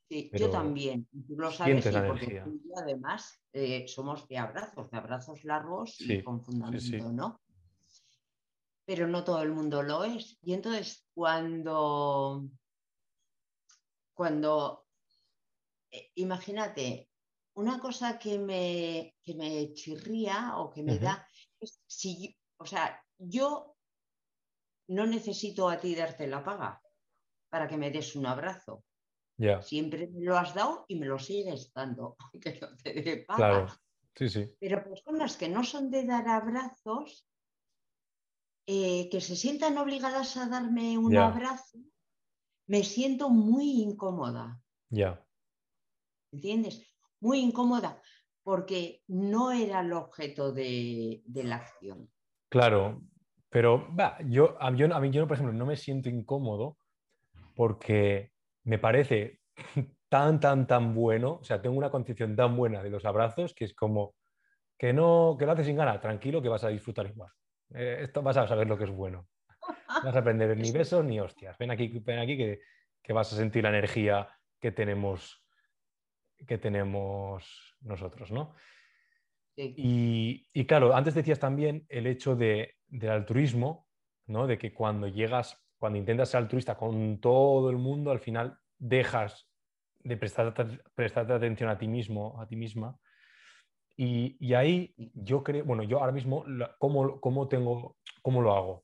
[0.09, 2.43] Sí, yo también, tú lo sabes, porque
[2.75, 7.39] además eh, somos de abrazos, de abrazos largos y con fundamento, ¿no?
[8.85, 10.37] Pero no todo el mundo lo es.
[10.41, 12.47] Y entonces cuando,
[14.13, 14.87] cuando
[15.91, 17.09] eh, imagínate,
[17.53, 21.27] una cosa que me, me chirría o que me da
[21.59, 23.75] es si, o sea, yo
[24.87, 26.81] no necesito a ti darte la paga
[27.49, 28.83] para que me des un abrazo.
[29.61, 33.37] Siempre me lo has dado y me lo sigues dando, aunque no te dé paga.
[33.37, 33.67] Claro.
[34.15, 34.55] Sí, sí.
[34.59, 37.27] Pero personas que no son de dar abrazos,
[38.67, 41.79] eh, que se sientan obligadas a darme un abrazo,
[42.67, 44.61] me siento muy incómoda.
[44.89, 45.25] Ya.
[46.31, 46.95] ¿Entiendes?
[47.19, 48.01] Muy incómoda,
[48.43, 52.09] porque no era el objeto de, la acción.
[52.49, 53.01] Claro,
[53.49, 56.77] pero va, yo, a, yo, a mí, yo, por ejemplo, no me siento incómodo
[57.55, 58.31] porque
[58.63, 59.41] me parece
[60.09, 63.65] tan, tan, tan bueno, o sea, tengo una concepción tan buena de los abrazos que
[63.65, 64.15] es como
[64.77, 67.31] que no, que lo haces sin ganas, tranquilo, que vas a disfrutar igual.
[67.73, 69.27] Eh, esto vas a saber lo que es bueno.
[69.67, 71.57] No vas a aprender ni besos ni hostias.
[71.57, 72.61] Ven aquí, ven aquí que,
[73.01, 74.27] que vas a sentir la energía
[74.59, 75.43] que tenemos,
[76.47, 78.55] que tenemos nosotros, ¿no?
[79.55, 83.87] Y, y, claro, antes decías también el hecho de, del altruismo,
[84.25, 84.47] ¿no?
[84.47, 89.49] De que cuando llegas cuando intentas ser altruista con todo el mundo, al final dejas
[90.03, 90.53] de prestar,
[90.93, 92.99] prestarte atención a ti mismo, a ti misma.
[94.03, 96.43] Y, ahí yo creo, bueno, yo ahora mismo,
[96.79, 98.83] ¿cómo, cómo, tengo, ¿cómo lo hago?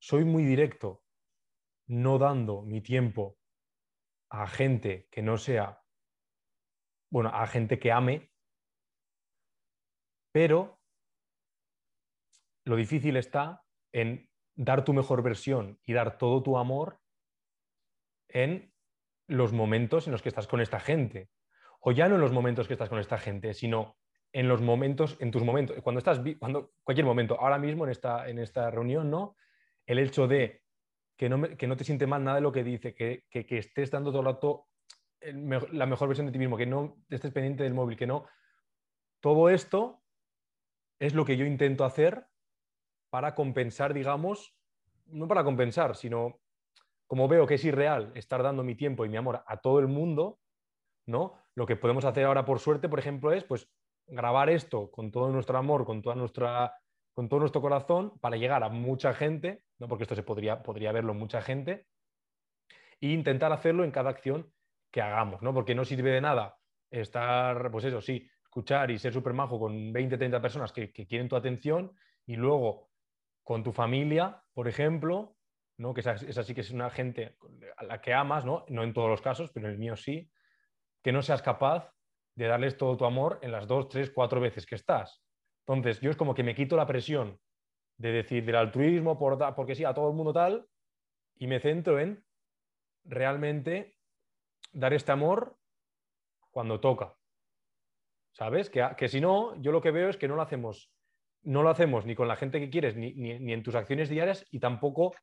[0.00, 1.04] Soy muy directo,
[1.86, 3.38] no dando mi tiempo
[4.28, 5.84] a gente que no sea,
[7.12, 8.32] bueno, a gente que ame,
[10.32, 10.80] pero
[12.64, 17.00] lo difícil está en dar tu mejor versión y dar todo tu amor
[18.30, 18.74] en
[19.28, 21.30] los momentos en los que estás con esta gente.
[21.80, 23.96] O ya no en los momentos que estás con esta gente, sino
[24.32, 28.28] en los momentos, en tus momentos, cuando estás, cuando, cualquier momento, ahora mismo en esta,
[28.28, 29.36] en esta reunión, ¿no?
[29.86, 30.62] El hecho de
[31.16, 33.90] que no, que no te siente mal nada de lo que dice, que, que, estés
[33.90, 34.68] dando todo el rato
[35.72, 38.26] la mejor versión de ti mismo, que no estés pendiente del móvil, que no.
[39.20, 40.02] Todo esto
[40.98, 42.26] es lo que yo intento hacer
[43.10, 44.56] para compensar, digamos,
[45.06, 46.40] no para compensar, sino
[47.06, 49.88] como veo que es irreal estar dando mi tiempo y mi amor a todo el
[49.88, 50.38] mundo,
[51.06, 51.34] ¿no?
[51.60, 53.68] Lo que podemos hacer ahora, por suerte, por ejemplo, es pues
[54.06, 56.74] grabar esto con todo nuestro amor, con toda nuestra
[57.12, 59.86] con todo nuestro corazón para llegar a mucha gente, ¿no?
[59.86, 61.84] porque esto se podría, podría verlo mucha gente,
[62.98, 64.50] e intentar hacerlo en cada acción
[64.90, 65.52] que hagamos, ¿no?
[65.52, 66.56] porque no sirve de nada
[66.90, 71.06] estar, pues eso, sí, escuchar y ser súper majo con 20, 30 personas que, que,
[71.06, 71.92] quieren tu atención
[72.24, 72.88] y luego
[73.42, 75.36] con tu familia, por ejemplo,
[75.76, 75.92] ¿no?
[75.92, 77.36] que esa, sí que es una gente
[77.76, 78.64] a la que amas, ¿no?
[78.68, 80.30] no en todos los casos, pero en el mío sí,
[81.02, 81.92] que no seas capaz
[82.36, 85.22] de darles todo tu amor en las dos, tres, cuatro veces que estás.
[85.66, 87.38] Entonces, yo es como que me quito la presión
[87.98, 90.66] de decir del altruismo, por, porque sí, a todo el mundo tal,
[91.36, 92.24] y me centro en
[93.04, 93.96] realmente
[94.72, 95.56] dar este amor
[96.50, 97.14] cuando toca.
[98.32, 98.70] ¿Sabes?
[98.70, 100.90] Que, que si no, yo lo que veo es que no lo hacemos
[101.42, 103.12] no lo hacemos ni con la gente que quieres, ni,
[103.52, 105.14] en tus acciones diarias, y tampoco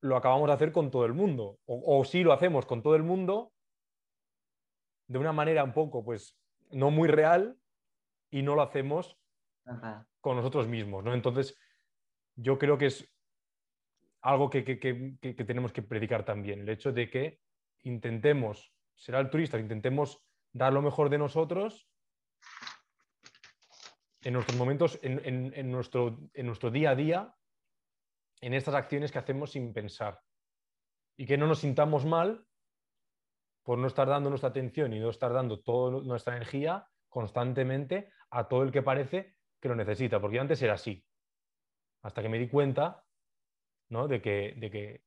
[0.00, 1.58] lo acabamos de hacer con todo el mundo.
[1.66, 3.52] O, si lo hacemos con todo el mundo
[5.06, 6.38] de una manera un poco, pues,
[6.70, 7.56] no muy real,
[8.30, 9.18] y no lo hacemos
[10.20, 11.14] con nosotros mismos, ¿no?
[11.14, 11.56] Entonces,
[12.34, 13.08] yo creo que es
[14.22, 17.40] algo que, que, tenemos que predicar también, el hecho de que
[17.82, 21.88] intentemos ser altruistas, intentemos dar lo mejor de nosotros
[24.22, 27.34] en nuestros momentos, en, nuestro, en nuestro día a día,
[28.40, 30.20] en estas acciones que hacemos sin pensar.
[31.16, 32.46] Y que no nos sintamos mal
[33.62, 38.48] por no estar dando nuestra atención y no estar dando toda nuestra energía constantemente a
[38.48, 40.20] todo el que parece que lo necesita.
[40.20, 41.04] Porque yo antes era así.
[42.02, 43.04] Hasta que me di cuenta
[43.90, 44.08] ¿no?
[44.08, 45.02] de, que, de, que,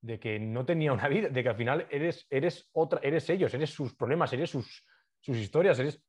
[0.00, 3.54] de que no tenía una vida, de que al final eres, eres, otra, eres ellos,
[3.54, 4.84] eres sus problemas, eres sus,
[5.20, 6.02] sus historias, es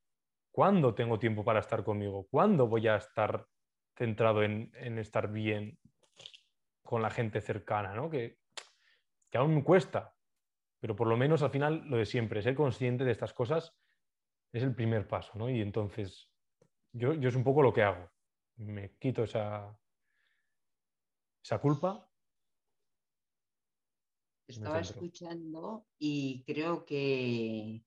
[0.51, 3.45] cuándo tengo tiempo para estar conmigo, cuándo voy a estar
[3.95, 5.77] centrado en, estar bien
[6.81, 8.09] con la gente cercana, ¿no?
[8.09, 8.37] Que,
[9.29, 10.14] que aún me cuesta,
[10.79, 13.73] pero por lo menos al final lo de siempre, ser consciente de estas cosas
[14.51, 15.49] es el primer paso, ¿no?
[15.49, 16.29] Y entonces
[16.91, 18.09] yo, yo es un poco lo que hago,
[18.57, 19.77] me quito esa,
[21.43, 22.09] esa culpa.
[24.47, 27.83] Estaba escuchando y creo que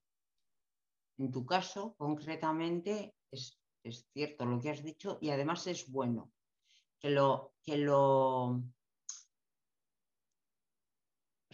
[1.19, 6.33] en tu caso concretamente es, es, cierto lo que has dicho y además es bueno
[6.99, 8.61] que lo, que lo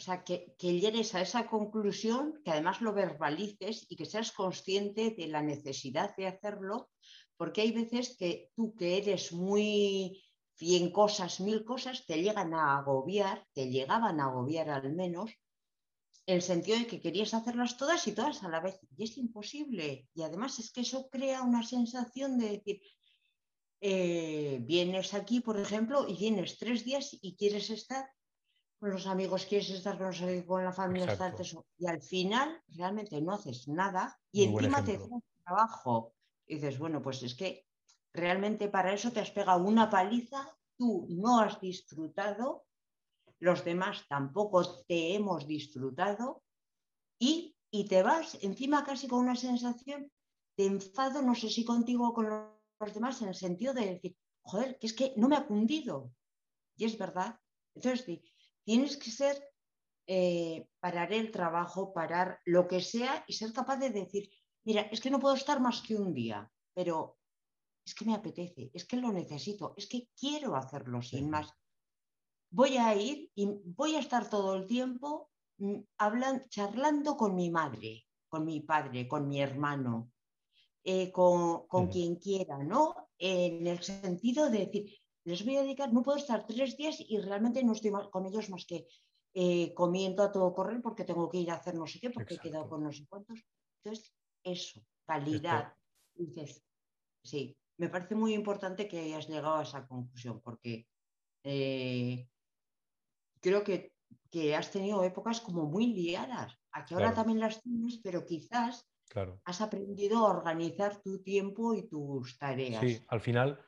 [0.05, 5.29] sea, que, llegues a esa conclusión, que además lo verbalices y que seas consciente de
[5.29, 6.91] la necesidad de hacerlo,
[7.37, 10.23] porque hay veces que tú que eres muy
[10.57, 15.31] cien cosas, mil cosas, te llegan a agobiar, te llegaban a agobiar al menos,
[16.27, 18.79] en el sentido de que querías hacerlas todas y todas a la vez.
[18.97, 20.09] Y es imposible.
[20.15, 22.81] Y además es que eso crea una sensación de decir,
[23.81, 28.09] eh, vienes aquí, por ejemplo, y vienes tres días y quieres estar
[28.85, 30.12] con los amigos, quieres estar con,
[30.43, 31.35] con la familia, estar,
[31.78, 36.12] y al final realmente no haces nada y encima te un trabajo.
[36.47, 37.64] Y dices, bueno, pues es que
[38.12, 42.66] realmente para eso te has pegado una paliza, tú no has disfrutado,
[43.39, 46.43] los demás tampoco te hemos disfrutado
[47.18, 50.12] y, y te vas encima casi con una sensación
[50.59, 54.14] de enfado, no sé si contigo o con los demás, en el sentido de decir,
[54.43, 56.12] joder, que es que no me ha cundido.
[56.76, 57.41] Y es verdad.
[57.74, 58.05] Entonces,
[58.65, 59.37] Tienes que ser,
[60.07, 64.31] eh, parar el trabajo, parar lo que sea y ser capaz de decir,
[64.65, 67.19] mira, es que no puedo estar más que un día, pero
[67.85, 71.53] es que me apetece, es que lo necesito, es que quiero hacerlo sin más.
[72.51, 77.51] Voy a ir y voy a estar todo el tiempo mm, hablando, charlando con mi
[77.51, 80.12] madre, con mi padre, con mi hermano,
[80.83, 83.09] eh, con, quien quiera, ¿no?
[83.19, 87.18] En el sentido de decir, les voy a dedicar, no puedo estar tres días y
[87.18, 88.87] realmente no estoy con ellos más que
[89.33, 92.35] eh, comiendo a todo correr porque tengo que ir a hacer no sé qué, porque
[92.35, 93.43] he quedado con no sé cuántos.
[93.83, 95.75] Entonces, eso, calidad.
[96.14, 96.62] Dices,
[97.22, 100.87] sí, me parece muy importante que hayas llegado a esa conclusión porque
[101.43, 102.29] eh,
[103.41, 103.93] creo que,
[104.31, 106.57] que, has tenido épocas como muy liadas.
[106.70, 108.87] Aquí ahora también las tienes, pero quizás
[109.45, 112.81] has aprendido a organizar tu tiempo y tus tareas.
[112.81, 113.61] Sí, al final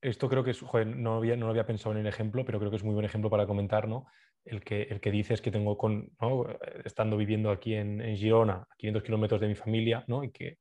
[0.00, 2.70] esto creo que es, no, había, no lo había pensado en el ejemplo, pero creo
[2.70, 4.06] que es muy buen ejemplo para comentar, ¿no?
[4.44, 6.10] El que, el que dices que tengo con,
[6.84, 10.22] estando viviendo aquí en, Girona, a 500 kilómetros de mi familia, ¿no?
[10.22, 10.58] Y que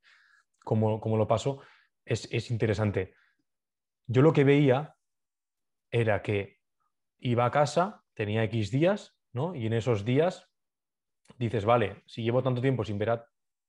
[0.63, 1.61] como, lo paso,
[2.03, 3.13] es, es interesante.
[4.07, 4.95] Yo lo que veía
[5.91, 6.57] era que
[7.19, 9.53] iba a casa, tenía X días, ¿no?
[9.53, 10.47] Y en esos días
[11.37, 13.25] dices, vale, si llevo tanto tiempo sin ver a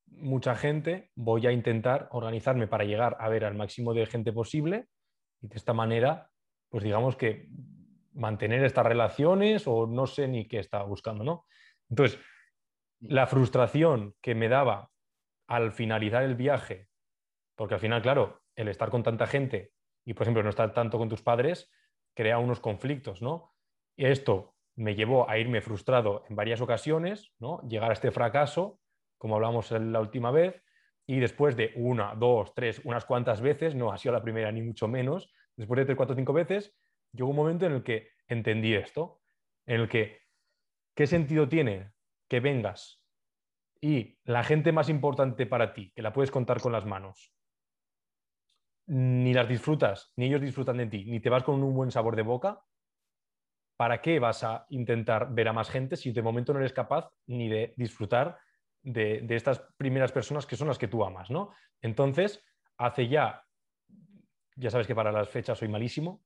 [0.06, 4.88] mucha gente, voy a intentar organizarme para llegar a ver al máximo de gente posible
[5.40, 6.30] y de esta manera,
[6.68, 7.48] pues digamos que
[8.12, 11.46] mantener estas relaciones o no sé ni qué estaba buscando, ¿no?
[11.88, 12.18] Entonces,
[13.00, 14.90] la frustración que me daba
[15.46, 16.88] al finalizar el viaje,
[17.54, 19.72] porque al final, claro, el estar con tanta gente
[20.04, 21.70] y, por ejemplo, no estar tanto con tus padres,
[22.14, 23.54] crea unos conflictos, ¿no?
[23.96, 27.60] Y esto me llevó a irme frustrado en varias ocasiones, ¿no?
[27.68, 28.80] Llegar a este fracaso,
[29.18, 30.62] como hablamos la última vez,
[31.06, 34.62] y después de una, dos, tres, unas cuantas veces, no ha sido la primera ni
[34.62, 36.76] mucho menos, después de tres, cuatro, cinco veces,
[37.12, 39.22] llegó un momento en el que entendí esto,
[39.66, 40.22] en el que,
[40.94, 41.92] ¿qué sentido tiene
[42.28, 43.04] que vengas
[43.80, 47.32] y la gente más importante para ti, que la puedes contar con las manos,
[48.86, 52.16] ni las disfrutas, ni ellos disfrutan de ti, ni te vas con un buen sabor
[52.16, 52.64] de boca,
[53.76, 57.10] ¿para qué vas a intentar ver a más gente si de momento no eres capaz
[57.26, 58.38] ni de disfrutar
[58.86, 61.52] de, estas primeras personas que son las que tú amas, ¿no?
[61.82, 62.42] Entonces,
[62.78, 63.44] hace ya,
[64.54, 66.22] ya sabes que para las fechas soy malísimo,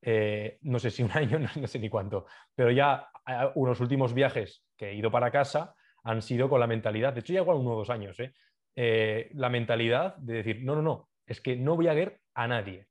[0.00, 4.14] eh, no sé si un año, no, sé ni cuánto, pero ya eh, unos últimos
[4.14, 7.58] viajes que he ido para casa han sido con la mentalidad, de hecho ya igual
[7.58, 8.32] uno o dos años, ¿eh?
[9.34, 12.88] la mentalidad de decir, no, no, no, es que no voy a ver a nadie.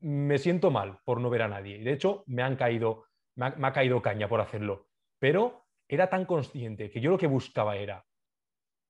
[0.00, 1.82] Me siento mal por no ver a nadie.
[1.82, 4.86] De hecho, me han caído, me ha caído caña por hacerlo.
[5.18, 8.06] Pero era tan consciente que yo lo que buscaba era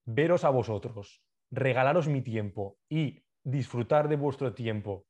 [0.09, 5.07] veros a vosotros, regalaros mi tiempo y disfrutar de vuestro tiempo,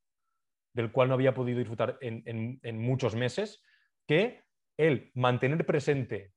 [0.74, 3.62] del cual no había podido disfrutar en, muchos meses,
[4.07, 4.42] que
[4.76, 6.32] el mantener presente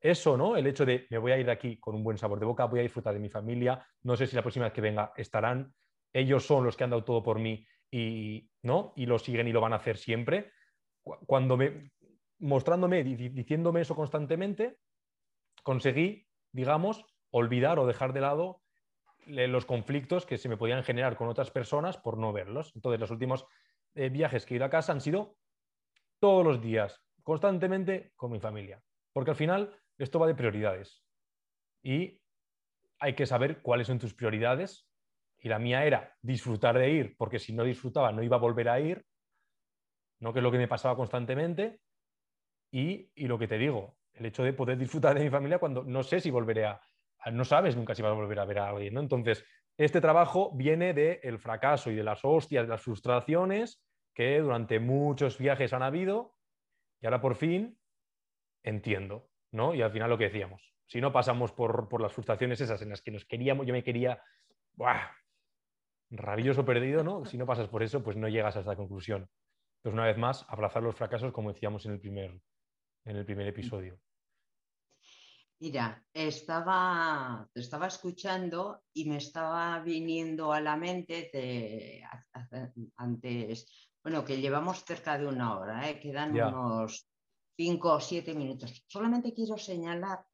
[0.00, 0.56] eso, ¿no?
[0.56, 2.66] El hecho de me voy a ir de aquí con un buen sabor de boca,
[2.66, 5.74] voy a disfrutar de mi familia, no sé si la próxima vez que venga estarán,
[6.12, 8.92] ellos son los que han dado todo por mí y, ¿no?
[8.96, 10.52] y lo siguen y lo van a hacer siempre.
[11.02, 11.90] Cuando me,
[12.38, 14.78] mostrándome, diciéndome eso constantemente,
[15.62, 18.62] conseguí, digamos, olvidar o dejar de lado
[19.28, 22.72] los conflictos que se me podían generar con otras personas por no verlos.
[22.74, 23.46] Entonces, los últimos
[23.94, 25.36] eh, viajes que he ido a casa han sido
[26.18, 28.82] todos los días, constantemente con mi familia.
[29.12, 31.04] Porque al final esto va de prioridades.
[31.82, 32.20] Y
[32.98, 34.88] hay que saber cuáles son tus prioridades.
[35.40, 38.68] Y la mía era disfrutar de ir, porque si no disfrutaba no iba a volver
[38.68, 39.04] a ir,
[40.20, 40.32] ¿no?
[40.32, 41.80] que es lo que me pasaba constantemente.
[42.70, 45.84] Y, y lo que te digo, el hecho de poder disfrutar de mi familia cuando
[45.84, 46.80] no sé si volveré a,
[47.32, 49.00] no sabes nunca si vas a volver a ver a alguien, ¿no?
[49.00, 49.44] Entonces,
[49.76, 53.82] este trabajo viene del fracaso y de las hostias, de las frustraciones
[54.14, 56.34] que durante muchos viajes han habido
[57.00, 57.78] y ahora por fin
[58.64, 59.74] entiendo, ¿no?
[59.74, 63.02] Y al final lo que decíamos, si no pasamos por, las frustraciones esas en las
[63.02, 64.20] que nos queríamos, yo me quería,
[64.74, 65.12] ¡buah!
[66.10, 67.24] rabioso perdido, ¿no?
[67.24, 69.28] Si no pasas por eso, pues no llegas a esta conclusión.
[69.82, 72.40] Pues una vez más, abrazar los fracasos como decíamos en el primer,
[73.04, 74.00] en el primer episodio.
[75.60, 82.00] Mira, estaba, te estaba escuchando y me estaba viniendo a la mente de,
[82.96, 85.98] antes, bueno, que llevamos cerca de una hora, ¿eh?
[85.98, 87.08] quedan unos
[87.56, 88.84] cinco o siete minutos.
[88.86, 90.24] Solamente quiero señalar,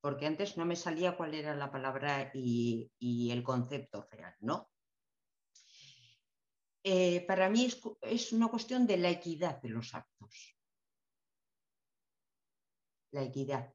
[0.00, 2.90] porque antes no me salía cuál era la palabra y,
[3.30, 4.70] el concepto real, ¿no?
[6.82, 7.68] Eh, para mí
[8.00, 10.56] es una cuestión de la equidad de los actos.
[13.12, 13.74] La equidad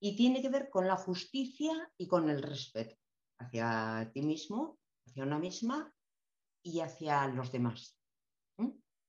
[0.00, 2.96] y tiene que ver con la justicia y con el respeto
[3.38, 5.92] hacia ti mismo, hacia una misma
[6.62, 7.98] y hacia los demás.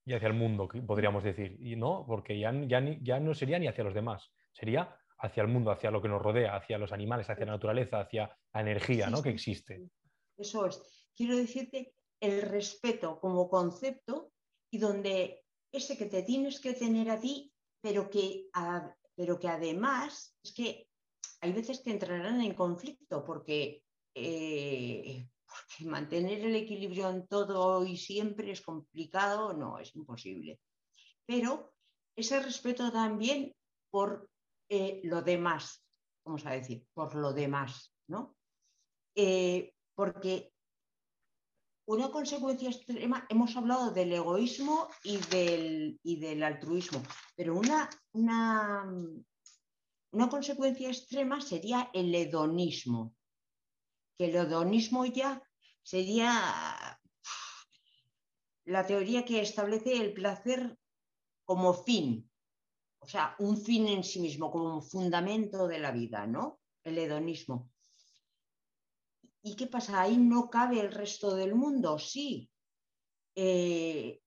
[0.06, 1.58] Y hacia el mundo, podríamos decir.
[1.60, 5.72] Y no, porque ya, ya, no sería ni hacia los demás, sería hacia el mundo,
[5.72, 9.22] hacia lo que nos rodea, hacia los animales, hacia la naturaleza, hacia la energía ¿no?
[9.22, 9.90] que existe.
[10.38, 10.82] Eso es.
[11.16, 14.32] Quiero decirte el respeto como concepto
[14.72, 18.48] y donde ese que te tienes que tener a ti, pero que
[19.18, 20.88] pero que además es que
[21.42, 25.28] hay veces que entrarán en conflicto porque, eh,
[25.80, 30.60] mantener el equilibrio en todo y siempre es complicado, no, es imposible.
[31.26, 31.74] Pero
[32.16, 33.54] ese respeto también
[33.90, 34.30] por
[34.70, 35.84] eh, lo demás,
[36.24, 38.36] vamos a decir, por lo demás, ¿no?
[39.16, 40.52] Eh, porque
[41.88, 47.02] una consecuencia extrema, hemos hablado del egoísmo y del, del altruismo,
[47.36, 48.86] pero una, una,
[50.12, 53.16] una, consecuencia extrema sería el hedonismo,
[54.18, 55.42] que el hedonismo ya
[55.82, 57.00] sería
[58.66, 60.78] la teoría que establece el placer
[61.46, 62.30] como fin,
[63.00, 66.60] o sea, un fin en sí mismo, como fundamento de la vida, ¿no?
[66.84, 67.72] El hedonismo.
[69.48, 70.02] ¿Y qué pasa?
[70.02, 71.98] ¿Ahí no cabe el resto del mundo?
[71.98, 72.50] Sí.
[73.34, 74.20] Eh,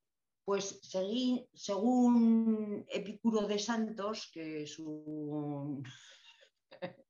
[0.46, 0.80] pues
[1.52, 5.84] según Epicuro de Santos, que es un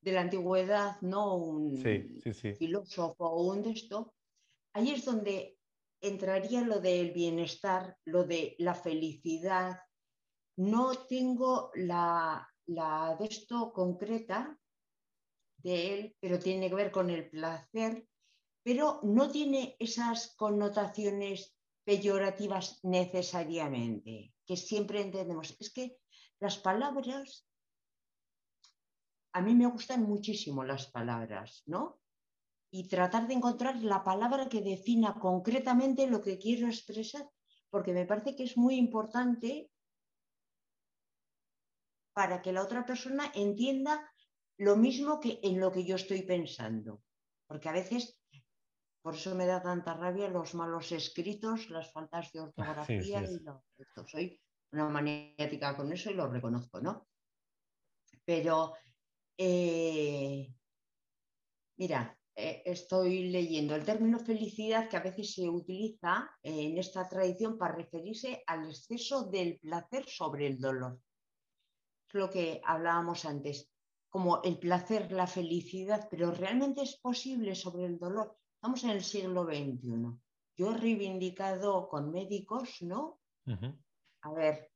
[0.00, 1.36] de la antigüedad, ¿no?
[1.36, 1.76] Un
[2.58, 4.12] filósofo o un de esto,
[4.72, 5.58] ahí es donde
[6.00, 9.78] entraría lo del bienestar, lo de la felicidad.
[10.56, 14.59] No tengo la, la de esto concreta,
[15.62, 18.06] de él, pero tiene que ver con el placer,
[18.62, 25.56] pero no tiene esas connotaciones peyorativas necesariamente, que siempre entendemos.
[25.58, 25.96] Es que
[26.38, 27.46] las palabras,
[29.32, 32.00] a mí me gustan muchísimo las palabras, ¿no?
[32.72, 37.28] Y tratar de encontrar la palabra que defina concretamente lo que quiero expresar,
[37.70, 39.70] porque me parece que es muy importante
[42.12, 44.09] para que la otra persona entienda
[44.60, 47.02] lo mismo que en lo que yo estoy pensando.
[47.46, 48.20] Porque a veces,
[49.02, 53.22] por eso me da tanta rabia los malos escritos, las faltas de ortografía.
[53.22, 53.40] Y
[54.06, 54.40] soy
[54.72, 57.08] una maniática con eso y lo reconozco, ¿no?
[58.22, 58.74] Pero,
[59.38, 60.54] eh,
[61.78, 67.56] mira, eh, estoy leyendo el término felicidad que a veces se utiliza en esta tradición
[67.56, 71.00] para referirse al exceso del placer sobre el dolor.
[72.06, 73.70] Es lo que hablábamos antes
[74.10, 78.36] como el placer, la felicidad, pero realmente es posible sobre el dolor.
[78.56, 80.18] Estamos en el siglo XXI.
[80.56, 83.20] Yo he reivindicado con médicos, ¿no?
[84.22, 84.70] A ver,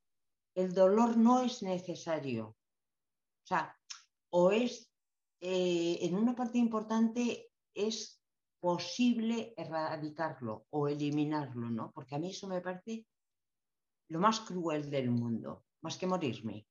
[0.55, 2.47] el dolor no es necesario.
[2.47, 3.77] O sea,
[4.31, 4.91] o es,
[5.41, 8.23] eh, en una parte importante, es
[8.61, 11.93] posible erradicarlo o eliminarlo, ¿no?
[11.93, 13.07] Porque a mí eso me parece
[14.09, 16.67] lo más cruel del mundo, más que morirme.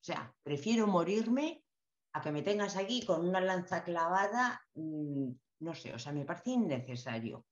[0.00, 1.65] O sea, prefiero morirme
[2.16, 6.24] a que me tengas aquí con una lanza clavada, mm, no sé, o sea, me
[6.24, 7.44] parece innecesario.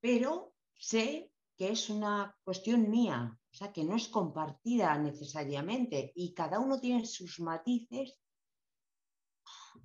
[0.00, 6.34] Pero sé que es una cuestión mía, o sea, que no es compartida necesariamente y
[6.34, 8.18] cada uno tiene sus matices.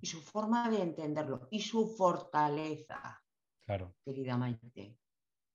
[0.04, 3.22] y su forma de entenderlo y su fortaleza.
[3.64, 3.94] Claro.
[4.04, 4.98] Querida Maite.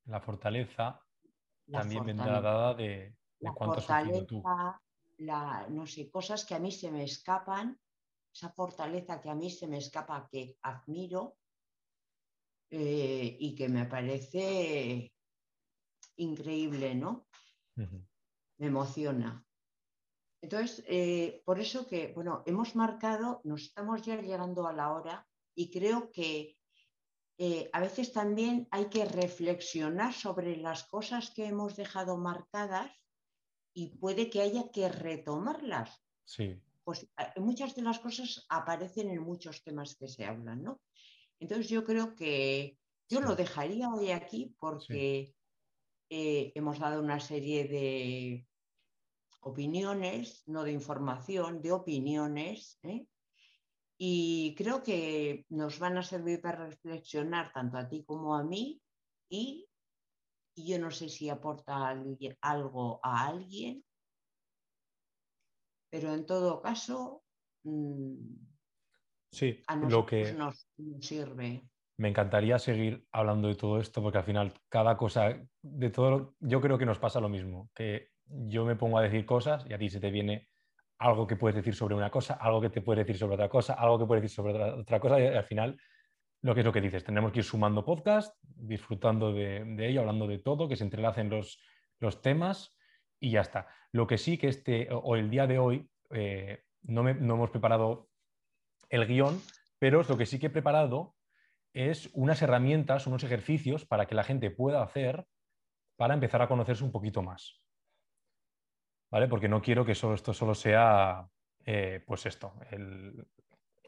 [0.05, 1.01] La fortaleza
[1.69, 4.43] también vendrá dada de, de cuánto has tú.
[5.19, 7.79] La, no sé, cosas que a mí se me escapan,
[8.33, 11.39] esa fortaleza que a mí se me escapa, que admiro
[12.71, 15.13] eh, y que me parece
[16.17, 17.27] increíble, ¿no?
[18.59, 19.43] Me emociona.
[20.43, 25.27] Entonces, eh, por eso que, bueno, hemos marcado, nos estamos ya llegando a la hora
[25.55, 26.59] y creo que
[27.39, 32.91] eh, a veces también hay que reflexionar sobre las cosas que hemos dejado marcadas
[33.77, 36.03] y puede que haya que retomarlas.
[36.25, 36.59] Sí.
[36.83, 37.07] Pues
[37.37, 40.81] muchas de las cosas aparecen en muchos temas que se hablan, ¿no?
[41.39, 42.79] Entonces yo creo que
[43.11, 45.35] yo lo dejaría hoy aquí porque
[46.09, 48.47] eh, hemos dado una serie de
[49.41, 53.07] opiniones, no de información, de opiniones, ¿eh?
[53.99, 58.81] y creo que nos van a servir para reflexionar tanto a ti como a mí
[59.29, 59.69] y,
[60.65, 61.95] yo no sé si aporta
[62.41, 63.85] algo a alguien,
[65.91, 67.23] pero en todo caso
[67.65, 68.15] mm,
[69.31, 70.69] sí, a lo que nos,
[71.01, 71.69] sirve.
[71.99, 76.61] Me encantaría seguir hablando de todo esto porque al final cada cosa, de todo, yo
[76.61, 79.79] creo que nos pasa lo mismo, que yo me pongo a decir cosas y a
[79.79, 80.49] ti se te viene
[80.99, 83.75] algo que puedes decir sobre una cosa, algo que te puedes decir sobre otra cosa,
[83.75, 85.79] algo que puedes decir sobre otra, cosa y al final
[86.43, 90.27] lo que es lo que dices, tenemos que ir sumando podcast, disfrutando de, ello, hablando
[90.27, 91.61] de todo, que se entrelacen los,
[91.99, 92.77] los temas
[93.19, 93.69] y ya está.
[93.93, 98.09] Lo que sí que este, o el día de hoy, eh, no, no, hemos preparado
[98.91, 99.41] el guion,
[99.79, 101.15] pero lo que sí que he preparado
[101.73, 105.27] es unas herramientas, unos ejercicios para que la gente pueda hacer
[105.97, 107.61] para empezar a conocerse un poquito más.
[109.11, 109.29] ¿vale?
[109.29, 111.27] Porque no quiero que solo esto solo sea,
[111.65, 112.55] eh, pues esto,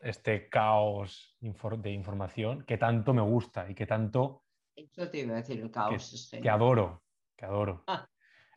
[0.02, 4.44] este caos de información que tanto me gusta y que tanto...
[4.74, 6.30] Eso te iba a decir, el caos.
[6.30, 7.02] Que, adoro,
[7.36, 7.84] que adoro.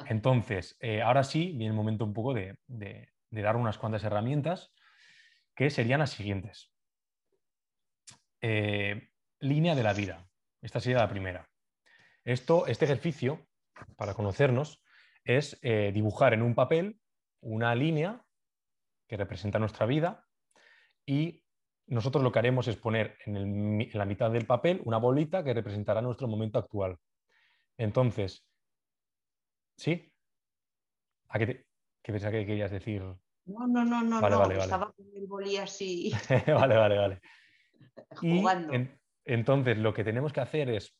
[0.06, 2.58] Entonces, eh, ahora sí, viene el momento un poco de,
[3.30, 4.74] dar unas cuantas herramientas
[5.56, 6.72] que serían las siguientes.
[8.42, 10.28] Eh, línea de la vida.
[10.62, 11.50] Esta sería la primera.
[12.24, 13.48] Esto, este ejercicio,
[13.96, 14.84] para conocernos,
[15.24, 17.00] es eh, dibujar en un papel
[17.42, 18.24] una línea
[19.08, 20.28] que representa nuestra vida
[21.06, 21.43] y
[21.88, 26.02] nosotros lo que haremos es poner en, la mitad del papel una bolita que representará
[26.02, 26.97] nuestro momento actual.
[27.78, 28.45] Entonces,
[29.76, 30.14] ¿sí?
[31.30, 31.66] ¿A qué, te,
[32.02, 33.02] qué pensaba que querías decir?
[33.45, 34.39] No, no, no, no, vale, no.
[34.39, 36.12] Vale, estaba con el bolí así.
[36.47, 37.22] vale, vale, vale.
[38.16, 38.74] Jugando.
[39.26, 40.95] entonces, lo que tenemos que hacer es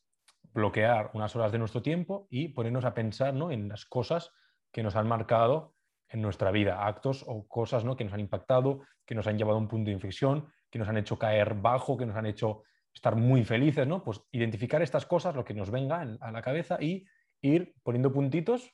[0.52, 4.30] bloquear unas horas de nuestro tiempo y ponernos a pensar en las cosas
[4.70, 5.74] que nos han marcado
[6.12, 7.96] en nuestra vida, actos o cosas ¿no?
[7.96, 10.88] que nos han impactado, que nos han llevado a un punto de inflexión, que nos
[10.88, 14.04] han hecho caer bajo, que nos han hecho estar muy felices, ¿no?
[14.04, 17.06] Pues identificar estas cosas, lo que nos venga a la cabeza y
[17.40, 18.70] ir poniendo puntitos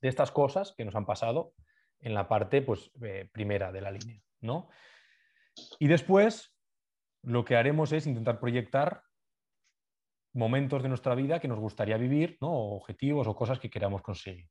[0.00, 1.52] de estas cosas que nos han pasado
[2.00, 4.70] en la parte pues, eh, primera de la línea, ¿no?
[5.78, 6.56] Y después
[7.22, 9.02] lo que haremos es intentar proyectar
[10.32, 12.50] momentos de nuestra vida que nos gustaría vivir, ¿no?
[12.52, 14.48] objetivos o cosas que queramos conseguir.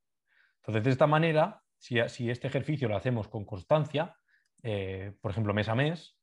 [0.58, 4.16] Entonces, de esta manera, si, este ejercicio lo hacemos con constancia,
[4.62, 6.16] eh, por ejemplo, mes a mes,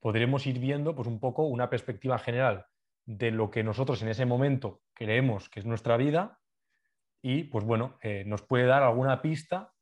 [0.00, 2.64] podremos ir viendo pues, un poco una perspectiva general
[3.04, 6.40] de lo que nosotros en ese momento creemos que es nuestra vida
[7.22, 9.74] y, pues bueno, eh, nos puede dar alguna pista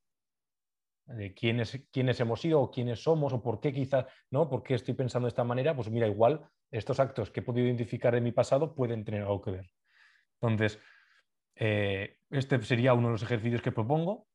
[1.07, 4.51] de quiénes, hemos sido o quiénes somos o por qué quizás, ¿no?
[4.51, 5.77] ¿Por qué estoy pensando de esta manera?
[5.77, 9.41] Pues mira, igual estos actos que he podido identificar en mi pasado pueden tener algo
[9.41, 9.71] que ver.
[10.41, 10.81] Entonces,
[11.55, 14.28] eh, este sería uno de los ejercicios que propongo.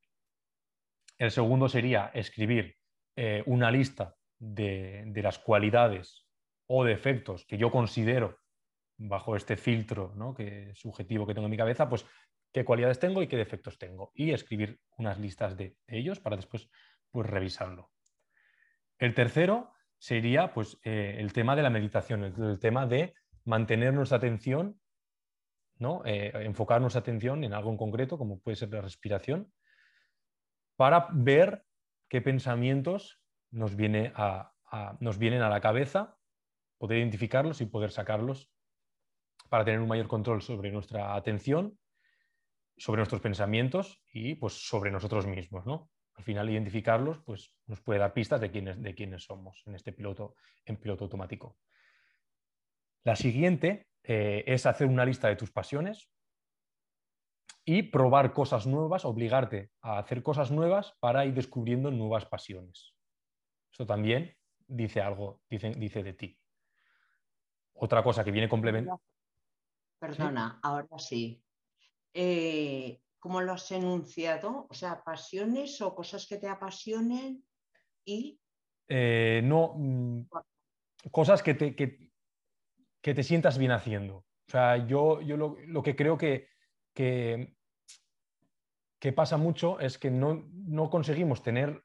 [1.24, 2.76] El segundo sería escribir
[3.16, 6.28] eh, una lista de, las cualidades
[6.68, 8.40] o defectos que yo considero
[8.98, 10.34] bajo este filtro ¿no?
[10.34, 12.06] que, subjetivo que tengo en mi cabeza, pues
[12.52, 14.12] qué cualidades tengo y qué defectos tengo.
[14.14, 16.70] Y escribir unas listas de, ellos para después
[17.10, 17.90] pues, revisarlo.
[19.00, 23.14] El tercero sería pues, eh, el tema de la meditación, el, tema de
[23.46, 24.78] mantener nuestra atención,
[25.78, 26.02] ¿no?
[26.04, 29.54] Eh, enfocar nuestra atención en algo en concreto, como puede ser la respiración,
[30.76, 31.66] para ver
[32.10, 33.22] qué pensamientos
[33.52, 34.14] nos, viene
[35.00, 36.18] nos vienen a la cabeza,
[36.78, 38.52] poder identificarlos y poder sacarlos
[39.50, 41.78] para tener un mayor control sobre nuestra atención
[42.78, 45.90] sobre nuestros pensamientos y pues sobre nosotros mismos, ¿no?
[46.16, 50.36] Al final identificarlos pues nos puede dar pistas de quiénes, de somos en este piloto,
[50.66, 51.58] en piloto automático.
[53.04, 56.10] La siguiente eh, es hacer una lista de tus pasiones
[57.66, 62.94] y probar cosas nuevas, obligarte a hacer cosas nuevas para ir descubriendo nuevas pasiones.
[63.72, 64.36] Esto también
[64.68, 66.40] dice algo, dice, dice de ti.
[67.74, 69.02] Otra cosa que viene complementando.
[70.00, 71.42] Perdona, ahora sí.
[72.14, 74.68] Eh, ¿Cómo lo has enunciado?
[74.70, 77.44] O sea, pasiones o cosas que te apasionen
[78.06, 78.38] y...
[78.90, 80.24] Eh, no, mm,
[81.10, 82.12] cosas que te, que,
[83.02, 84.18] te sientas bien haciendo.
[84.18, 86.50] O sea, yo, yo lo, que creo que,
[86.94, 87.56] que,
[89.16, 91.84] pasa mucho es que no, no conseguimos tener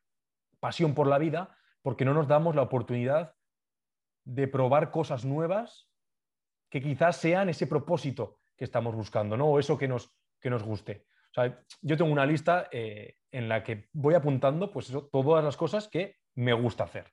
[0.61, 3.35] pasión por la vida porque no nos damos la oportunidad
[4.25, 5.89] de probar cosas nuevas
[6.71, 9.47] que quizás sean ese propósito que estamos buscando, ¿no?
[9.47, 11.07] O eso que nos, que nos guste.
[11.83, 16.17] yo tengo una lista eh, en la que voy apuntando pues todas las cosas que
[16.35, 17.11] me gusta hacer.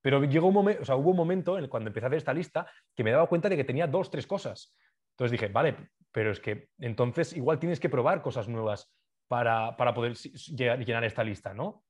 [0.00, 2.70] Pero llegó un momento, o sea, hubo un momento cuando empecé a hacer esta lista
[2.94, 4.74] que me daba cuenta de que tenía dos, tres cosas.
[5.12, 5.76] Entonces dije, vale,
[6.14, 8.94] pero es que entonces igual tienes que probar cosas nuevas
[9.26, 11.84] para, para poder llenar esta lista, ¿no?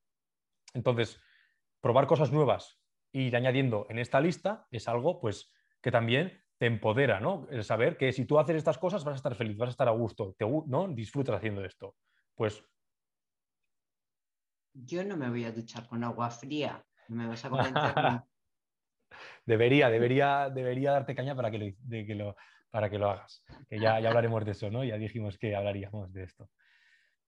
[0.73, 1.21] Entonces,
[1.83, 2.81] probar cosas nuevas
[3.13, 5.53] y ir añadiendo en esta lista es algo pues
[5.83, 7.47] que también te empodera, ¿no?
[7.51, 9.89] El saber que si tú haces estas cosas vas a estar feliz, vas a estar
[9.89, 10.89] a gusto, te, ¿no?
[10.89, 11.95] Disfrutas haciendo esto.
[12.35, 12.65] Pues...
[14.73, 18.25] Yo no me voy a duchar con agua fría, me vas a comentar.
[19.45, 22.35] debería, debería, debería darte caña para que lo,
[22.75, 23.45] para que lo hagas.
[23.69, 24.83] Que ya, ya hablaremos de eso, ¿no?
[24.83, 26.51] Ya dijimos que hablaríamos de esto.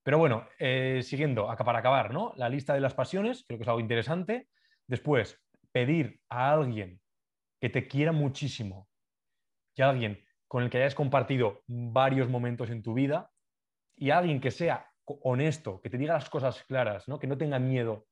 [0.03, 2.33] Pero bueno, eh, siguiendo, acá para acabar, ¿no?
[2.35, 4.49] La lista de las pasiones, creo que es algo interesante.
[4.87, 5.41] Después,
[5.71, 6.99] pedir a alguien
[7.61, 8.89] que te quiera muchísimo
[9.73, 13.31] y alguien con el que hayas compartido varios momentos en tu vida
[13.95, 17.19] y alguien que sea honesto, que te diga las cosas claras, ¿no?
[17.19, 18.05] que no tenga miedo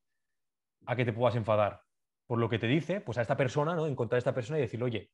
[0.86, 1.82] a que te puedas enfadar
[2.26, 3.86] por lo que te dice, pues a esta persona, ¿no?
[3.86, 5.10] encontrar a esta persona y decirle, oye,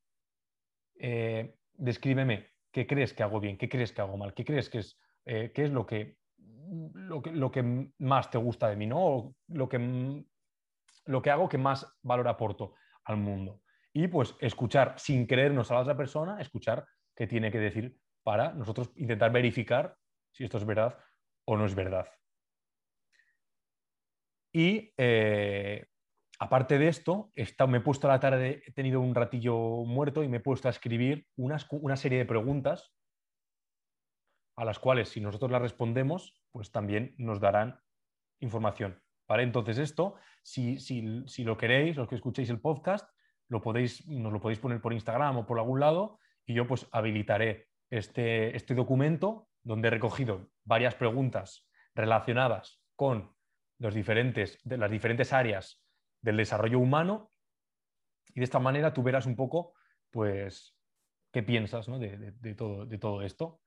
[1.01, 4.79] eh, descríbeme qué crees que hago bien, qué crees que hago mal, qué crees que
[4.79, 6.17] es, eh, qué es lo que,
[6.95, 9.35] lo que, lo que más te gusta de mí, ¿no?
[9.49, 10.25] Lo que,
[11.07, 12.75] lo que hago que más valor aporto
[13.05, 13.63] al mundo
[13.93, 18.53] y pues escuchar sin creernos a la otra persona, escuchar qué tiene que decir para
[18.53, 19.97] nosotros intentar verificar
[20.31, 20.99] si esto es verdad
[21.45, 22.07] o no es verdad.
[24.53, 25.87] Y eh,
[26.43, 27.31] aparte de esto,
[27.69, 30.67] me he puesto a la tarde, he tenido un ratillo muerto y me he puesto
[30.67, 32.93] a escribir una serie de preguntas
[34.57, 37.79] a las cuales si nosotros las respondemos, pues también nos darán
[38.41, 39.01] información.
[39.29, 39.45] ¿vale?
[39.45, 43.09] Entonces esto, si, si lo queréis, los que escuchéis el podcast,
[43.49, 46.89] lo podéis, nos lo podéis poner por Instagram o por algún lado y yo pues
[46.91, 53.33] habilitaré este, este documento donde he recogido varias preguntas relacionadas con
[53.79, 55.82] los diferentes, de las diferentes áreas
[56.23, 57.31] del desarrollo humano
[58.35, 59.75] y de esta manera tú verás un poco
[60.11, 60.75] pues
[61.31, 63.61] qué piensas de, todo, de todo esto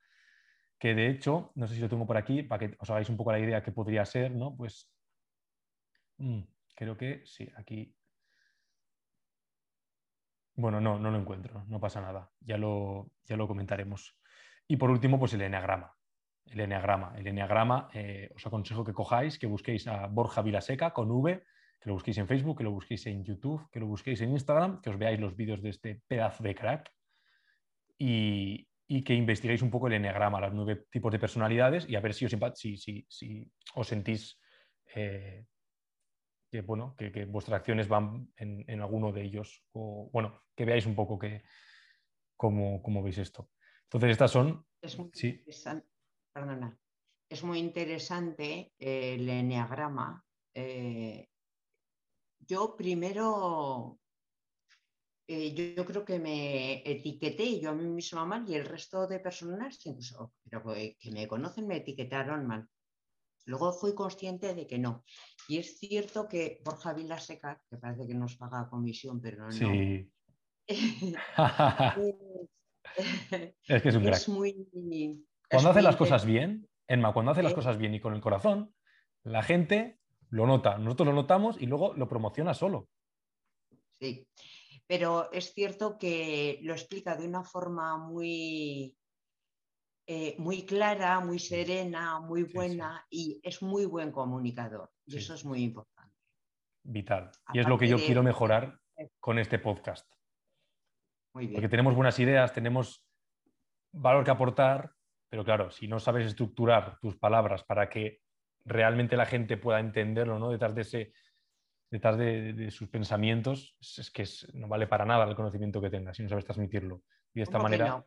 [0.79, 3.17] que de hecho, no sé si lo tengo por aquí, para que os hagáis un
[3.17, 4.55] poco la idea que podría ser, ¿no?
[4.55, 4.91] Pues
[6.17, 6.41] mm,
[6.75, 7.95] creo que sí, aquí
[10.55, 14.17] bueno, no, no lo encuentro, no pasa nada, ya lo, ya lo comentaremos.
[14.67, 15.93] Y por último, pues el eneagrama.
[16.45, 17.13] El eneagrama.
[17.17, 21.43] El eneagrama, eh, os aconsejo que cojáis, que busquéis a Borja Vilaseca con V,
[21.85, 24.81] que lo busquéis en Facebook, que lo busquéis en YouTube, que lo busquéis en Instagram,
[24.81, 26.91] que os veáis los vídeos de este pedazo de crack
[27.95, 28.67] y,
[29.03, 32.25] que investiguéis un poco el eneagrama, los nueve tipos de personalidades y a ver si
[32.25, 34.39] os, si, si, si os sentís
[34.95, 35.45] eh,
[36.51, 39.63] que, bueno, que, vuestras acciones van en, alguno de ellos.
[39.73, 41.43] O, bueno, que veáis un poco que,
[42.35, 43.51] cómo, veis esto.
[43.83, 44.65] Entonces, estas son...
[44.81, 45.87] Es muy, interesante,
[47.29, 50.25] Es muy interesante el enneagrama.
[50.51, 51.27] Eh,
[52.47, 53.99] yo primero,
[55.27, 59.19] eh, yo, creo que me etiqueté yo a mí misma mal y el resto de
[59.19, 62.67] personas, incluso pero que me conocen, me etiquetaron mal.
[63.45, 65.03] Luego fui consciente de que no.
[65.47, 69.51] Y es cierto que Borja Vilaseca, que parece que nos paga comisión, pero no.
[69.51, 70.11] Sí.
[73.67, 74.21] es, que es un crack.
[75.49, 78.73] cuando hace las cosas bien, Emma, cuando hace las cosas bien y con el corazón,
[79.23, 79.99] la gente
[80.29, 80.77] lo nota.
[80.77, 82.87] Nosotros lo notamos y luego lo promociona solo.
[83.93, 84.27] Sí,
[84.87, 88.95] pero es cierto que lo explica de una forma muy
[90.07, 94.91] eh, muy clara, muy serena, muy buena y es muy buen comunicador.
[95.03, 96.13] Y eso es muy importante.
[96.83, 97.31] Vital.
[97.53, 98.79] Y es lo que yo quiero mejorar
[99.19, 100.07] con este podcast.
[101.33, 101.55] Muy bien.
[101.55, 103.03] Porque tenemos buenas ideas, tenemos
[103.91, 104.91] valor que aportar,
[105.27, 108.19] pero claro, si no sabes estructurar tus palabras para que
[108.65, 110.49] realmente la gente pueda entenderlo, ¿no?
[110.49, 111.13] Detrás de ese,
[111.89, 116.23] detrás de, sus pensamientos, es, que no vale para nada el conocimiento que tengas si
[116.23, 117.03] no sabes transmitirlo.
[117.33, 118.03] Y de esta manera.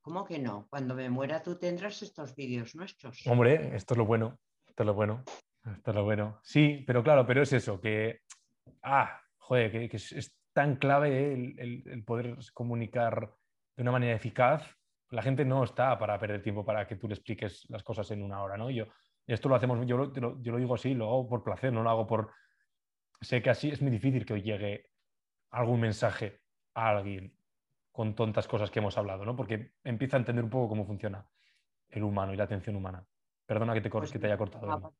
[0.00, 0.68] ¿Cómo que no?
[0.70, 3.26] Cuando me muera tú tendrás estos vídeos nuestros.
[3.26, 5.24] Hombre, esto es lo bueno, esto es lo bueno,
[5.64, 6.38] esto es lo bueno.
[6.44, 8.20] Sí, pero claro, pero es eso, que,
[8.84, 13.32] ah, joder, que, es, tan clave el, poder comunicar
[13.76, 14.64] de una manera eficaz.
[15.10, 18.22] La gente no está para perder tiempo para que tú le expliques las cosas en
[18.22, 18.70] una hora, ¿no?
[18.70, 18.86] Yo,
[19.34, 21.90] esto lo hacemos, yo lo, yo lo digo así, lo hago por placer, no lo
[21.90, 22.32] hago por...
[23.20, 24.90] Sé que así es muy difícil que hoy llegue
[25.50, 26.40] algún mensaje
[26.74, 27.36] a alguien
[27.90, 29.34] con tontas cosas que hemos hablado, ¿no?
[29.34, 31.26] Porque empieza a entender un poco cómo funciona
[31.88, 33.04] el humano y la atención humana.
[33.46, 34.94] Perdona que te, pues que te haya cortado.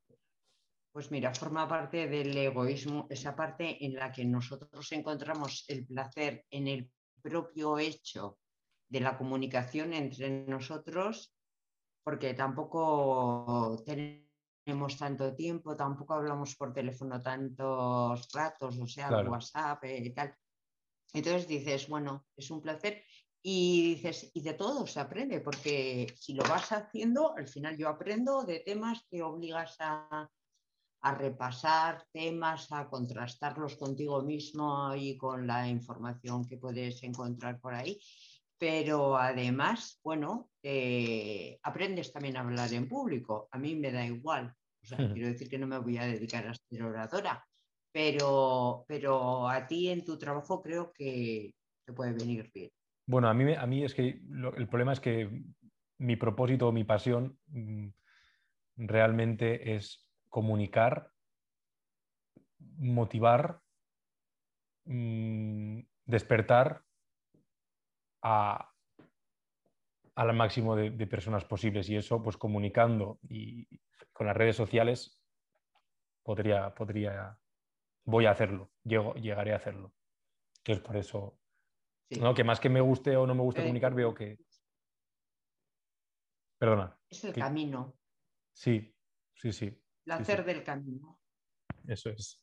[0.93, 6.47] Pues mira, forma parte del egoísmo, esa parte en la que nosotros encontramos el placer
[6.51, 6.91] en el
[7.21, 8.39] propio hecho
[8.89, 11.36] de la comunicación entre nosotros,
[12.07, 19.89] porque tampoco tenemos tanto tiempo, tampoco hablamos por teléfono tantos ratos, o sea, WhatsApp y
[19.89, 20.33] eh, tal.
[21.13, 23.03] Entonces dices, bueno, es un placer
[23.43, 27.89] y dices, y de todo se aprende, porque si lo vas haciendo, al final yo
[27.89, 30.31] aprendo de temas que obligas a,
[31.01, 37.75] a repasar temas, a contrastarlos contigo mismo y con la información que puedes encontrar por
[37.75, 37.99] ahí.
[38.59, 43.49] Pero además, bueno, eh, aprendes también a hablar en público.
[43.53, 44.53] A mí me da igual.
[44.83, 47.47] O sea, quiero decir que no me voy a dedicar a ser oradora,
[47.93, 52.71] pero, pero a ti en tu trabajo creo que te puede venir bien.
[53.07, 54.21] Bueno, a mí, a mí es que
[54.57, 55.45] el problema es que
[55.99, 57.89] mi propósito, mi pasión mm,
[58.77, 61.13] realmente es comunicar,
[62.79, 63.61] motivar,
[64.85, 66.83] mm, despertar
[68.23, 68.73] a,
[70.17, 73.69] al máximo de, personas posibles y eso pues comunicando y
[74.13, 75.23] con las redes sociales
[76.23, 77.39] podría, podría,
[78.05, 79.95] voy a hacerlo, llego, llegaré a hacerlo.
[80.59, 81.39] Entonces por eso,
[82.21, 82.35] ¿no?
[82.35, 84.39] que más que me guste o no me guste comunicar, veo que...
[86.59, 86.99] Perdona.
[87.09, 87.95] Es el camino.
[88.53, 88.93] Sí,
[89.35, 91.19] sí, sí placer del camino.
[91.87, 92.41] Eso es.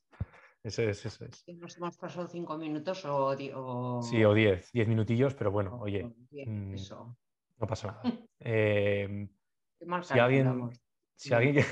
[0.64, 1.44] Eso es, eso es.
[1.48, 6.14] Nos hemos pasado cinco minutos o, Sí, o diez, diez minutillos, pero bueno, oye.
[6.32, 7.18] Mm, eso.
[7.64, 8.02] No pasa nada.
[8.46, 9.30] Eh,
[10.02, 10.70] si alguien.
[11.16, 11.66] Si alguien.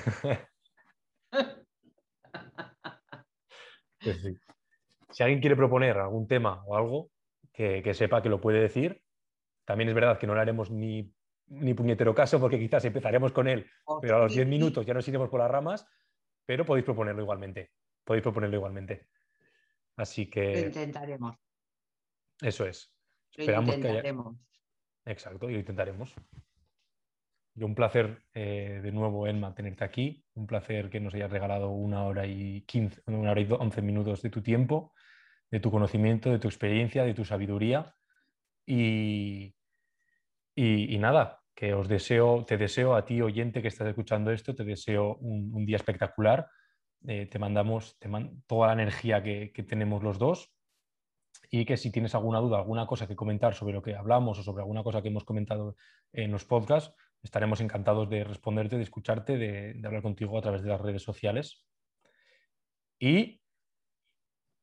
[3.99, 4.21] Pues
[5.11, 7.11] si alguien quiere proponer algún tema o algo,
[7.51, 9.01] que, que, sepa que lo puede decir.
[9.65, 11.13] También es verdad que no le haremos ni
[11.47, 13.69] ni puñetero caso porque quizás empezaremos con él,
[14.01, 15.85] pero a los 10 minutos ya nos iremos por las ramas,
[16.45, 17.71] pero podéis proponerlo igualmente.
[18.05, 19.09] Podéis proponerlo igualmente.
[19.97, 20.53] Así que...
[20.53, 21.35] Lo intentaremos.
[22.39, 22.93] Eso es.
[23.35, 24.37] Lo Esperamos intentaremos.
[25.05, 26.13] Exacto, y lo intentaremos.
[27.55, 30.23] Y un placer eh, de nuevo, Emma, tenerte aquí.
[30.35, 34.21] Un placer que nos hayas regalado una hora y 15, una hora y 11 minutos
[34.21, 34.93] de tu tiempo,
[35.49, 37.93] de tu conocimiento, de tu experiencia, de tu sabiduría.
[38.65, 39.53] Y,
[40.55, 44.63] y nada, que os deseo, te deseo a ti, oyente que estás escuchando esto, te
[44.63, 46.47] deseo un, día espectacular.
[47.07, 47.97] Eh, te mandamos
[48.47, 50.51] toda la energía que, tenemos los dos
[51.53, 54.43] y que si tienes alguna duda, alguna cosa que comentar sobre lo que hablamos o
[54.43, 55.75] sobre alguna cosa que hemos comentado
[56.13, 60.69] en los podcasts, estaremos encantados de responderte, de escucharte, de, hablar contigo a través de
[60.69, 61.65] las redes sociales.
[62.97, 63.41] Y,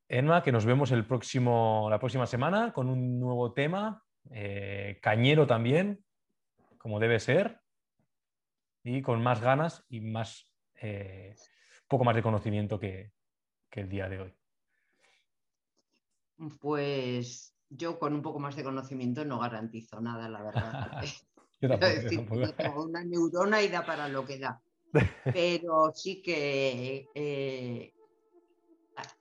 [0.09, 5.47] Emma, que nos vemos el próximo, la próxima semana con un nuevo tema, eh, cañero
[5.47, 6.03] también,
[6.79, 7.61] como debe ser
[8.83, 10.51] y con más ganas y más,
[10.81, 11.35] eh,
[11.87, 13.13] poco más de conocimiento que,
[13.73, 14.35] el día de hoy.
[16.61, 20.91] Pues yo con un poco más de conocimiento no garantizo nada, la verdad.
[21.61, 24.61] yo tampoco, Tengo una neurona y da para lo que da.
[25.25, 27.93] Pero sí que eh,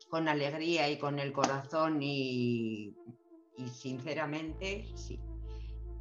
[0.09, 2.95] con alegría y con el corazón y,
[3.57, 5.19] y sinceramente, sí,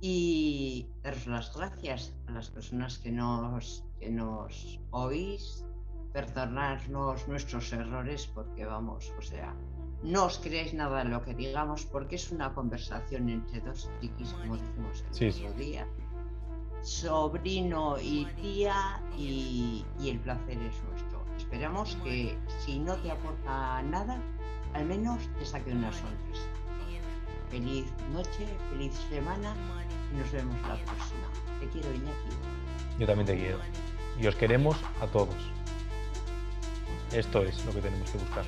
[0.01, 5.65] y daros las gracias a las personas que nos, que nos oís,
[6.13, 9.57] perdonarnos nuestros errores porque vamos, o sea,
[10.02, 14.32] no os creéis nada de lo que digamos porque es una conversación entre dos chiquis,
[14.32, 15.86] como decimos el otro día.
[16.82, 21.24] Sobrino y tía y, y el placer es nuestro.
[21.36, 24.20] Esperamos que si no te aporta nada,
[24.74, 26.48] al menos te saque una sonrisa.
[27.51, 29.55] Feliz noche, feliz semana
[30.12, 31.28] y nos vemos la próxima.
[31.60, 32.98] Te quiero, Iñaki.
[32.98, 33.59] Yo también te quiero.
[34.20, 35.35] Y os queremos a todos.
[37.12, 38.44] Esto es lo que tenemos que buscar.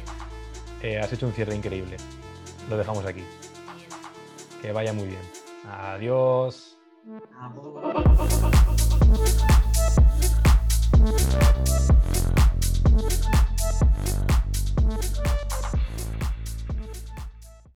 [0.83, 1.97] Eh, has hecho un cierre increíble.
[2.69, 3.25] Lo dejamos aquí.
[4.63, 5.23] Que vaya muy bien.
[5.67, 6.79] Adiós.